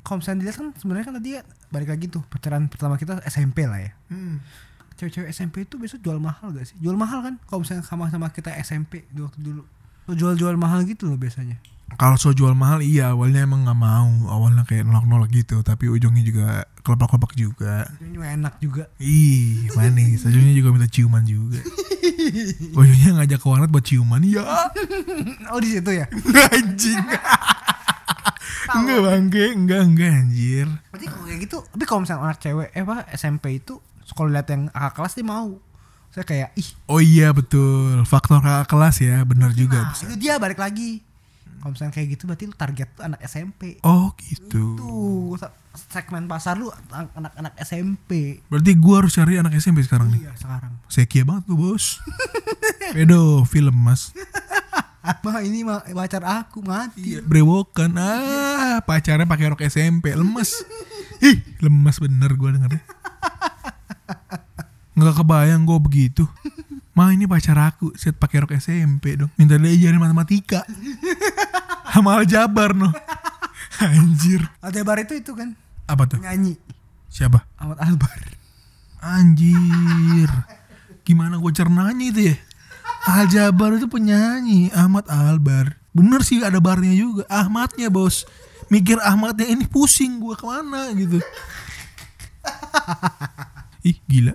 misalnya 0.00 0.38
dilihat 0.40 0.56
kan 0.56 0.68
sebenarnya 0.80 1.04
kan 1.04 1.14
tadi 1.20 1.28
ya 1.36 1.42
balik 1.68 1.88
lagi 1.92 2.06
tuh 2.08 2.22
pacaran 2.26 2.64
pertama 2.72 2.94
kita 2.96 3.20
SMP 3.28 3.68
lah 3.68 3.80
ya. 3.84 3.92
Cewek-cewek 4.94 5.28
SMP 5.34 5.66
itu 5.66 5.74
biasa 5.74 5.98
jual 5.98 6.22
mahal 6.22 6.54
gak 6.54 6.70
sih? 6.70 6.76
Jual 6.78 6.94
mahal 6.94 7.20
kan? 7.26 7.34
Kalau 7.50 7.66
misalnya 7.66 7.82
sama-sama 7.82 8.30
kita 8.30 8.54
SMP 8.62 9.04
dulu. 9.10 9.28
Tuh 10.06 10.14
jual-jual 10.14 10.54
mahal 10.54 10.86
gitu 10.86 11.10
loh 11.10 11.18
biasanya. 11.18 11.58
Kalau 11.94 12.16
so 12.16 12.30
jual 12.30 12.52
mahal 12.52 12.80
iya 12.80 13.12
awalnya 13.12 13.44
emang 13.44 13.62
nggak 13.62 13.78
mau 13.78 14.08
awalnya 14.26 14.64
kayak 14.64 14.82
nolak-nolak 14.82 15.30
gitu 15.30 15.62
tapi 15.62 15.86
ujungnya 15.86 16.22
juga 16.22 16.46
kelepak-kelepak 16.82 17.32
juga 17.32 17.86
Ini 17.96 18.10
juga 18.12 18.26
enak 18.34 18.54
juga. 18.58 18.82
Ih, 18.98 19.70
manis. 19.72 20.20
Ujungnya 20.20 20.52
juga 20.52 20.68
minta 20.68 20.84
ciuman 20.84 21.24
juga. 21.24 21.60
Ujungnya 22.74 23.10
ngajak 23.16 23.38
ke 23.38 23.46
warnet 23.46 23.70
buat 23.70 23.80
ciuman. 23.80 24.20
Ya, 24.20 24.44
Oh 25.48 25.58
di 25.58 25.70
situ 25.70 25.90
ya. 25.90 26.04
anjing. 26.52 27.00
enggak 28.74 29.00
bangke, 29.00 29.44
enggak 29.54 29.80
enggak 29.86 30.10
anjir. 30.10 30.66
Berarti 30.90 31.06
kalau 31.06 31.24
kayak 31.24 31.40
gitu, 31.40 31.56
tapi 31.64 31.84
kalau 31.84 32.00
misalnya 32.02 32.22
anak 32.26 32.38
cewek 32.40 32.68
eh 32.72 32.82
apa 32.82 32.96
SMP 33.14 33.44
itu 33.60 33.74
kalau 34.12 34.28
lihat 34.28 34.48
yang 34.50 34.68
kakak 34.68 34.92
kelas 34.98 35.12
dia 35.14 35.24
mau. 35.24 35.48
Saya 36.10 36.24
kayak 36.24 36.48
ih, 36.54 36.68
Oh 36.86 37.00
iya 37.00 37.32
betul, 37.32 38.04
faktor 38.04 38.38
kakak 38.38 38.68
kelas 38.68 38.96
ya, 39.00 39.24
benar 39.24 39.50
juga. 39.52 39.82
nah, 39.82 39.94
itu 39.94 40.14
dia 40.16 40.36
balik 40.36 40.58
lagi. 40.58 41.00
Kalau 41.64 41.72
misalnya 41.72 41.96
kayak 41.96 42.08
gitu 42.12 42.28
berarti 42.28 42.44
lu 42.44 42.52
target 42.52 42.88
tuh 42.92 43.02
anak 43.02 43.24
SMP. 43.24 43.80
Oh 43.80 44.12
gitu. 44.20 44.76
Se- 45.34 45.56
segmen 45.88 46.28
pasar 46.28 46.60
lu 46.60 46.68
an- 46.92 47.08
anak-anak 47.10 47.56
SMP. 47.58 48.44
Berarti 48.46 48.76
gua 48.76 49.00
harus 49.00 49.16
cari 49.16 49.40
anak 49.40 49.56
SMP 49.56 49.80
sekarang 49.80 50.12
nih. 50.12 50.28
Iya 50.28 50.36
sekarang. 50.36 50.76
Sekia 50.86 51.24
banget 51.24 51.48
gua 51.48 51.72
bos. 51.72 52.04
Pedo 52.92 53.48
film 53.48 53.72
mas. 53.72 54.12
Apa 55.00 55.40
ini 55.40 55.64
mah 55.64 55.80
pacar 55.86 56.20
aku 56.20 56.60
mati. 56.60 57.16
Iya, 57.16 57.20
brewokan. 57.20 57.96
Ah, 57.96 58.84
pacarnya 58.84 59.24
pakai 59.24 59.48
rok 59.48 59.64
SMP, 59.64 60.12
lemes. 60.12 60.60
Ih, 61.20 61.40
lemes 61.60 61.96
bener 61.96 62.36
gua 62.36 62.52
dengernya. 62.52 62.84
Nggak 64.94 65.14
kebayang 65.18 65.66
gue 65.66 65.78
begitu. 65.82 66.24
Ma 66.94 67.10
ini 67.10 67.26
pacar 67.26 67.58
aku, 67.58 67.90
set 67.98 68.14
pakai 68.14 68.46
rok 68.46 68.54
SMP 68.54 69.18
dong. 69.18 69.30
Minta 69.34 69.58
dia 69.58 69.74
ajarin 69.74 69.98
matematika. 69.98 70.62
Sama 71.94 72.22
aljabar 72.22 72.74
no. 72.74 72.90
Anjir. 73.82 74.46
Aldebar 74.62 75.02
itu 75.02 75.18
itu 75.18 75.34
kan 75.34 75.58
Apa 75.90 76.06
tuh? 76.06 76.22
nyanyi 76.22 76.54
Siapa? 77.10 77.46
Ahmad 77.58 77.78
Albar. 77.82 78.18
Anjir. 78.98 80.30
Gimana 81.06 81.38
gue 81.38 81.52
cernanya 81.54 82.02
itu 82.02 82.34
ya? 82.34 82.36
Aljabar 83.06 83.78
itu 83.78 83.86
penyanyi, 83.86 84.74
Ahmad 84.74 85.06
Albar. 85.06 85.78
Bener 85.94 86.26
sih 86.26 86.42
ada 86.42 86.58
barnya 86.58 86.90
juga. 86.90 87.22
Ahmadnya 87.30 87.86
bos. 87.86 88.26
Mikir 88.66 88.98
Ahmadnya 88.98 89.46
ini 89.46 89.62
pusing 89.70 90.18
gue 90.18 90.34
ke 90.34 90.42
mana 90.42 90.90
gitu. 90.98 91.22
Ih 93.88 93.98
gila. 94.10 94.34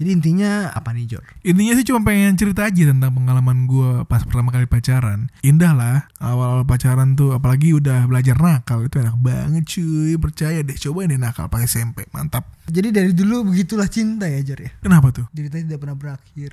Jadi 0.00 0.16
intinya 0.16 0.72
apa 0.72 0.96
nih 0.96 1.04
Jor? 1.04 1.24
Intinya 1.44 1.76
sih 1.76 1.84
cuma 1.84 2.00
pengen 2.00 2.32
cerita 2.40 2.64
aja 2.64 2.88
tentang 2.88 3.12
pengalaman 3.12 3.68
gue 3.68 4.08
pas 4.08 4.24
pertama 4.24 4.48
kali 4.48 4.64
pacaran. 4.64 5.28
Indah 5.44 5.76
lah 5.76 6.08
awal-awal 6.16 6.64
pacaran 6.64 7.20
tuh 7.20 7.36
apalagi 7.36 7.76
udah 7.76 8.08
belajar 8.08 8.40
nakal 8.40 8.80
itu 8.80 8.96
enak 8.96 9.20
banget 9.20 9.68
cuy. 9.68 10.16
Percaya 10.16 10.64
deh 10.64 10.80
coba 10.80 11.04
deh 11.04 11.20
nakal 11.20 11.52
pas 11.52 11.60
SMP 11.60 12.08
mantap. 12.16 12.48
Jadi 12.64 12.88
dari 12.96 13.12
dulu 13.12 13.52
begitulah 13.52 13.92
cinta 13.92 14.24
ya 14.24 14.40
Jor 14.40 14.64
ya. 14.64 14.72
Kenapa 14.80 15.12
tuh? 15.12 15.28
Ceritanya 15.36 15.76
tidak 15.76 15.80
pernah 15.84 15.96
berakhir. 16.00 16.50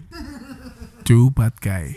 Cepat 1.08 1.54
kai. 1.64 1.96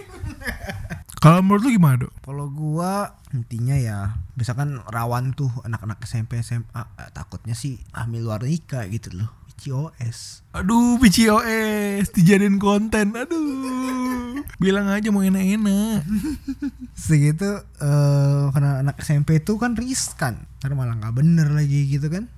Kalau 1.20 1.44
menurut 1.44 1.66
lu 1.66 1.70
gimana 1.76 2.06
dok? 2.06 2.12
Kalau 2.24 2.46
gua 2.48 3.18
intinya 3.36 3.76
ya, 3.76 4.16
misalkan 4.40 4.80
rawan 4.88 5.36
tuh 5.36 5.52
anak-anak 5.68 6.00
SMP 6.08 6.40
SMA 6.40 6.64
eh, 6.72 7.10
takutnya 7.12 7.52
sih 7.52 7.76
hamil 7.92 8.24
luar 8.24 8.40
nikah 8.40 8.88
gitu 8.88 9.12
loh. 9.18 9.39
COS. 9.60 10.42
Aduh 10.56 10.96
BCOS 10.98 12.10
dijadiin 12.16 12.58
konten 12.58 13.14
Aduh 13.14 14.42
Bilang 14.58 14.88
aja 14.88 15.12
mau 15.12 15.22
enak-enak 15.22 16.02
Segitu 17.04 17.60
eh 17.80 18.44
karena 18.50 18.80
anak 18.80 19.00
SMP 19.04 19.40
itu 19.40 19.56
kan 19.56 19.76
riskan. 19.76 20.44
Karena 20.60 20.74
malah 20.76 20.96
nggak 20.96 21.14
bener 21.16 21.48
lagi 21.52 21.88
gitu 21.88 22.08
kan. 22.12 22.28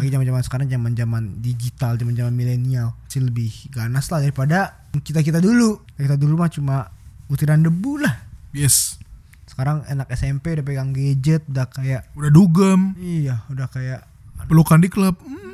Lagi 0.00 0.08
zaman-zaman 0.08 0.42
sekarang 0.46 0.66
zaman-zaman 0.72 1.22
digital, 1.44 2.00
zaman-zaman 2.00 2.32
milenial. 2.32 2.96
Sih 3.08 3.20
lebih 3.20 3.72
ganas 3.72 4.08
lah 4.12 4.20
daripada 4.24 4.88
kita-kita 5.00 5.40
dulu. 5.40 5.80
Kita 5.96 6.16
dulu 6.16 6.40
mah 6.40 6.50
cuma 6.52 6.88
butiran 7.26 7.60
debu 7.64 8.04
lah. 8.04 8.14
Yes 8.56 8.96
Sekarang 9.44 9.84
anak 9.84 10.08
SMP 10.16 10.56
udah 10.56 10.64
pegang 10.64 10.96
gadget, 10.96 11.44
udah 11.44 11.68
kayak 11.68 12.08
Udah 12.16 12.30
dugem 12.32 12.96
iya, 12.96 13.44
udah 13.52 13.68
kayak 13.68 14.08
Pelukan 14.48 14.80
di 14.80 14.88
klub 14.88 15.20
hmm. 15.20 15.45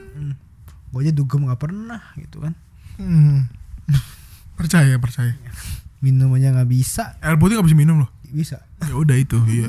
Gue 0.92 1.00
aja 1.02 1.12
dugem 1.12 1.48
nggak 1.48 1.60
pernah 1.60 2.02
gitu 2.20 2.44
kan. 2.44 2.52
Hmm. 3.00 3.48
Percaya 4.60 5.00
percaya 5.00 5.32
Minum 6.02 6.34
aja 6.36 6.52
nggak 6.52 6.70
bisa, 6.70 7.16
Air 7.22 7.38
putih 7.38 7.56
gak 7.56 7.66
bisa 7.66 7.78
minum 7.78 8.04
loh 8.04 8.10
bisa. 8.32 8.64
Ya 8.82 8.96
udah 8.96 9.14
itu 9.14 9.38
iya 9.46 9.68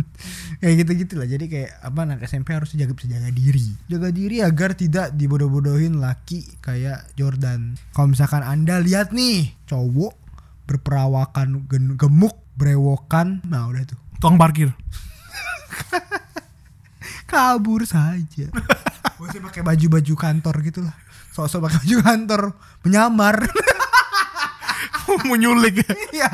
kayak 0.60 0.74
gitu-gitu 0.84 1.16
lah. 1.16 1.26
Jadi 1.26 1.48
kayak 1.48 1.80
apa 1.80 1.98
anak 2.04 2.20
SMP 2.28 2.52
harus 2.52 2.76
jaga 2.76 2.92
bisa 2.92 3.08
jaga 3.08 3.32
diri. 3.32 3.66
Jaga 3.88 4.12
diri 4.12 4.44
agar 4.44 4.76
tidak 4.76 5.16
dibodoh-bodohin 5.16 5.98
laki 5.98 6.44
kayak 6.60 7.08
Jordan. 7.16 7.80
Kalau 7.96 8.12
misalkan 8.12 8.44
Anda 8.44 8.78
lihat 8.84 9.10
nih 9.10 9.56
cowok 9.66 10.14
berperawakan 10.68 11.64
gemuk, 11.96 12.36
brewokan, 12.54 13.40
nah 13.48 13.68
udah 13.68 13.84
tuh. 13.88 14.00
Tong 14.20 14.40
parkir 14.40 14.72
Kabur 17.28 17.84
saja. 17.88 18.46
Bosnya 19.24 19.40
pakai 19.40 19.62
baju-baju 19.64 20.14
kantor 20.20 20.54
gitu 20.60 20.80
lah. 20.84 20.92
Sosok 21.32 21.64
pakai 21.64 21.80
baju 21.80 21.96
kantor 22.04 22.42
menyamar. 22.84 23.36
Mau 25.24 25.36
nyulik 25.40 25.80
ya. 26.12 26.28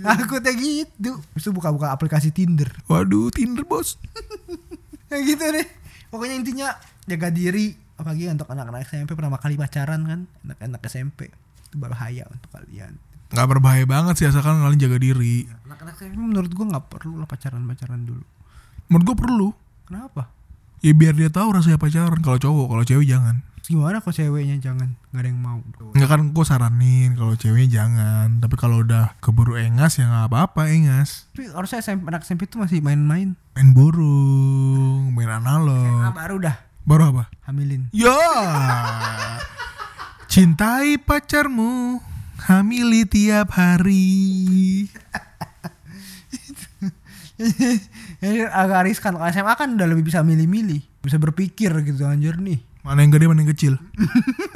Takutnya 0.00 0.56
gitu. 0.56 1.20
Bisa 1.36 1.52
buka-buka 1.52 1.92
aplikasi 1.92 2.32
Tinder. 2.32 2.72
Waduh 2.88 3.28
Tinder 3.28 3.68
bos 3.68 4.00
Kayak 5.12 5.22
gitu 5.28 5.44
deh. 5.52 5.66
Pokoknya 6.08 6.34
intinya 6.40 6.68
jaga 7.04 7.28
diri. 7.28 7.76
Apalagi 8.00 8.32
untuk 8.32 8.48
anak-anak 8.48 8.88
SMP 8.88 9.12
pertama 9.12 9.36
kali 9.36 9.60
pacaran 9.60 10.00
kan. 10.08 10.20
Anak-anak 10.48 10.80
SMP. 10.88 11.28
Itu 11.68 11.76
berbahaya 11.76 12.24
untuk 12.32 12.48
kalian. 12.56 12.96
Gak 13.32 13.48
berbahaya 13.48 13.84
banget 13.84 14.14
sih 14.20 14.28
asalkan 14.28 14.60
kalian 14.60 14.76
jaga 14.76 15.00
diri 15.00 15.48
Anak-anak 15.64 15.96
Tapi 15.96 16.12
menurut 16.20 16.52
gua 16.52 16.68
nggak 16.68 16.84
perlu 16.92 17.16
lah 17.16 17.24
pacaran 17.24 17.64
pacaran 17.64 18.04
dulu 18.04 18.20
Menurut 18.92 19.04
gue 19.08 19.16
perlu. 19.16 19.48
kenapa 19.88 20.28
Ya 20.82 20.92
biar 20.92 21.14
dia 21.14 21.30
tahu 21.30 21.54
rasanya 21.54 21.78
pacaran. 21.78 22.18
Kalau 22.20 22.38
cowok, 22.38 22.66
kalau 22.68 22.82
cewek 22.82 23.06
jangan. 23.06 23.46
Gimana 23.62 24.02
kok 24.02 24.10
ceweknya 24.10 24.58
jangan 24.58 24.98
nggak 25.14 25.22
ada 25.22 25.28
yang 25.30 25.38
mau 25.38 25.62
Enggak 25.94 26.10
kan 26.10 26.20
gue 26.34 26.44
saranin 26.44 27.14
kalau 27.14 27.38
ceweknya 27.38 27.68
jangan. 27.80 28.42
Tapi 28.42 28.54
kalau 28.58 28.82
udah 28.82 29.14
keburu 29.22 29.54
engas 29.54 29.96
ya 29.96 30.10
nggak 30.10 30.26
apa-apa 30.28 30.66
engas. 30.68 31.30
tapi 31.30 31.46
harusnya 31.46 31.78
SMP, 31.78 32.10
anak 32.10 32.26
SMP 32.26 32.50
itu 32.50 32.58
masih 32.58 32.82
main-main 32.82 33.38
Main 33.54 33.68
burung, 33.70 35.14
main 35.14 35.30
analog. 35.30 36.10
baru 36.10 36.42
dah 36.42 36.56
Baru 36.82 37.14
apa? 37.14 37.30
hamilin 37.46 37.86
Ya. 37.94 38.18
Cintai 40.26 40.98
pacarmu, 40.98 42.02
hamili 42.50 43.06
tiap 43.06 43.54
hari. 43.54 44.10
Ini 48.22 48.46
agak 48.46 48.86
riskan 48.86 49.12
kalau 49.12 49.26
SMA 49.26 49.52
kan 49.52 49.68
udah 49.72 49.86
lebih 49.86 50.04
bisa 50.04 50.20
milih-milih 50.20 50.80
bisa 50.98 51.16
berpikir 51.16 51.72
gitu 51.82 52.04
anjir 52.04 52.36
nih 52.36 52.60
Mana 52.82 52.98
yang 53.00 53.14
gede, 53.14 53.30
mana 53.30 53.40
yang 53.40 53.50
kecil. 53.50 53.74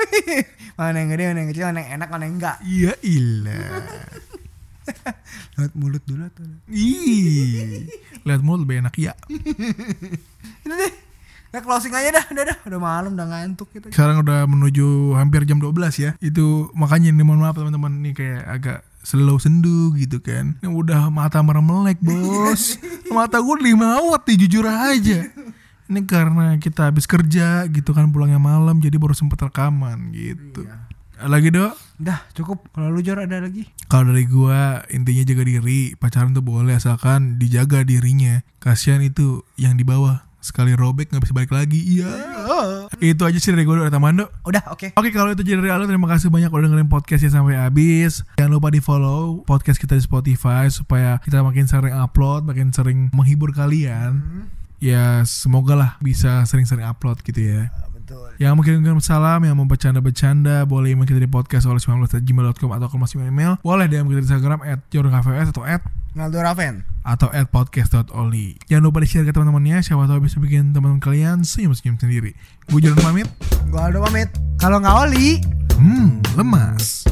mana 0.78 0.98
yang 0.98 1.10
gede 1.10 1.24
mana 1.26 1.38
yang 1.40 1.50
kecil 1.50 1.64
mana 1.64 1.78
yang 1.80 1.90
enak 1.94 2.08
mana 2.08 2.22
yang 2.24 2.34
enggak 2.36 2.56
Iya 2.60 2.92
ilah. 3.00 3.82
lewat 5.56 5.72
mulut 5.74 6.02
dulu 6.02 6.22
atau 6.22 6.46
Ih, 6.68 7.86
lihat 8.22 8.40
mulut 8.40 8.62
lebih 8.62 8.80
enak 8.80 8.94
ya. 8.96 9.14
ini 10.62 10.74
deh 10.76 10.92
ya 11.48 11.58
closing 11.58 11.90
aja 11.90 12.12
dah 12.12 12.24
udah 12.28 12.44
dah 12.44 12.58
udah 12.66 12.78
malam 12.78 13.10
udah 13.14 13.26
ngantuk 13.26 13.70
kita 13.70 13.88
Sekarang 13.88 14.20
udah 14.20 14.44
menuju 14.44 14.86
hampir 15.14 15.42
jam 15.42 15.56
12 15.56 15.72
ya. 15.96 16.10
Itu 16.18 16.68
makanya 16.72 17.10
nih 17.10 17.24
mohon 17.24 17.40
maaf 17.40 17.56
teman-teman 17.56 17.98
nih 18.00 18.12
kayak 18.12 18.42
agak 18.44 18.78
slow 19.06 19.38
sendu 19.38 19.94
gitu 19.94 20.18
kan. 20.18 20.58
Yang 20.58 20.74
udah 20.82 21.06
mata 21.14 21.38
meremelek 21.38 22.02
bos. 22.02 22.74
mata 23.14 23.38
gue 23.38 23.56
lima 23.62 24.02
awat 24.02 24.26
nih 24.26 24.36
jujur 24.42 24.66
aja. 24.66 25.30
Ini 25.86 26.02
karena 26.02 26.58
kita 26.58 26.90
habis 26.90 27.06
kerja 27.06 27.62
gitu 27.70 27.94
kan 27.94 28.10
pulangnya 28.10 28.42
malam 28.42 28.82
jadi 28.82 28.98
baru 28.98 29.14
sempet 29.14 29.38
rekaman 29.46 30.10
gitu. 30.10 30.66
Lagi 31.22 31.54
dok? 31.54 31.86
udah 31.96 32.20
cukup 32.36 32.68
kalau 32.76 32.92
lu 32.92 33.00
jor 33.00 33.16
ada 33.24 33.40
lagi 33.40 33.64
Kalau 33.88 34.12
dari 34.12 34.28
gua 34.28 34.84
intinya 34.92 35.24
jaga 35.24 35.48
diri, 35.48 35.96
pacaran 35.96 36.36
tuh 36.36 36.44
boleh 36.44 36.76
asalkan 36.76 37.40
dijaga 37.40 37.88
dirinya. 37.88 38.44
Kasihan 38.60 39.00
itu 39.00 39.46
yang 39.56 39.80
di 39.80 39.84
bawah 39.86 40.28
sekali 40.44 40.76
robek 40.76 41.08
nggak 41.08 41.24
bisa 41.24 41.32
balik 41.32 41.56
lagi. 41.56 41.80
Iya. 41.80 42.12
Itu 42.98 43.22
aja 43.26 43.38
sih 43.38 43.50
dari 43.52 43.66
gua 43.66 43.86
dari 43.86 43.92
Tamando. 43.92 44.28
udah 44.46 44.72
oke. 44.72 44.94
Oke 44.96 45.08
kalau 45.10 45.34
itu 45.34 45.42
jadi 45.42 45.60
dari 45.60 45.70
Aldo 45.74 45.90
terima 45.90 46.08
kasih 46.10 46.30
banyak 46.32 46.50
udah 46.50 46.64
dengerin 46.70 46.90
podcastnya 46.90 47.30
sampai 47.30 47.58
habis. 47.58 48.22
Jangan 48.38 48.52
lupa 48.52 48.68
di 48.70 48.80
follow 48.80 49.42
podcast 49.44 49.78
kita 49.80 49.98
di 49.98 50.02
Spotify 50.04 50.68
Supaya 50.68 51.18
kita 51.22 51.40
makin 51.42 51.66
sering 51.66 51.94
upload 51.96 52.46
Makin 52.46 52.70
sering 52.70 53.10
menghibur 53.12 53.50
kalian. 53.50 54.20
Ya 54.76 55.24
semoga 55.24 55.74
lah 55.74 55.90
bisa 56.04 56.44
sering-sering 56.44 56.84
upload 56.84 57.24
gitu 57.24 57.40
ya. 57.40 57.72
Betul. 57.96 58.38
Yang 58.38 58.78
kirim 58.84 59.00
salam, 59.02 59.42
yang 59.42 59.56
mau 59.58 59.66
bercanda-bercanda 59.66 60.62
Boleh 60.68 60.94
email 60.94 61.08
kita 61.08 61.18
di 61.18 61.26
podcast 61.26 61.66
oleh 61.66 61.82
19.gmail.com 61.82 62.70
Atau 62.70 62.86
kalau 62.92 63.02
masih 63.02 63.24
email. 63.24 63.58
Boleh 63.64 63.90
DM 63.90 64.06
kita 64.06 64.20
di 64.22 64.26
Instagram 64.30 64.60
At 64.62 64.80
atau 65.50 65.64
at 65.66 65.82
Naldo 66.16 66.40
Raven. 66.40 66.80
Atau 67.04 67.28
at 67.28 67.52
podcast.oli 67.52 68.56
Jangan 68.72 68.84
lupa 68.88 69.04
di 69.04 69.06
share 69.06 69.28
ke 69.28 69.36
teman-temannya. 69.36 69.84
Siapa 69.84 70.08
tahu 70.08 70.24
bisa 70.24 70.40
bikin 70.40 70.72
teman-teman 70.72 70.96
kalian 70.98 71.44
senyum-senyum 71.44 72.00
sendiri. 72.00 72.32
Gue 72.72 72.80
Jordan 72.80 73.04
pamit. 73.04 73.28
Gua 73.68 73.92
Aldo 73.92 74.00
pamit. 74.00 74.32
Kalau 74.56 74.80
nggak 74.80 74.96
oli. 74.96 75.44
Hmm, 75.76 76.24
lemas. 76.40 77.04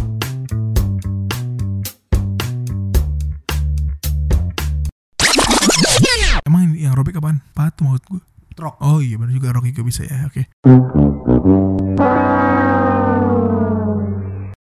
Emang 6.48 6.72
yang 6.72 6.96
robek 6.96 7.20
apaan? 7.20 7.44
Patung 7.52 7.92
maksud 7.92 8.08
gue. 8.08 8.22
Trok 8.56 8.80
Oh 8.80 9.04
iya 9.04 9.20
benar 9.20 9.36
juga. 9.36 9.52
Rocky 9.52 9.76
juga 9.76 9.84
bisa 9.84 10.06
ya 10.08 10.30
Oke 10.30 10.48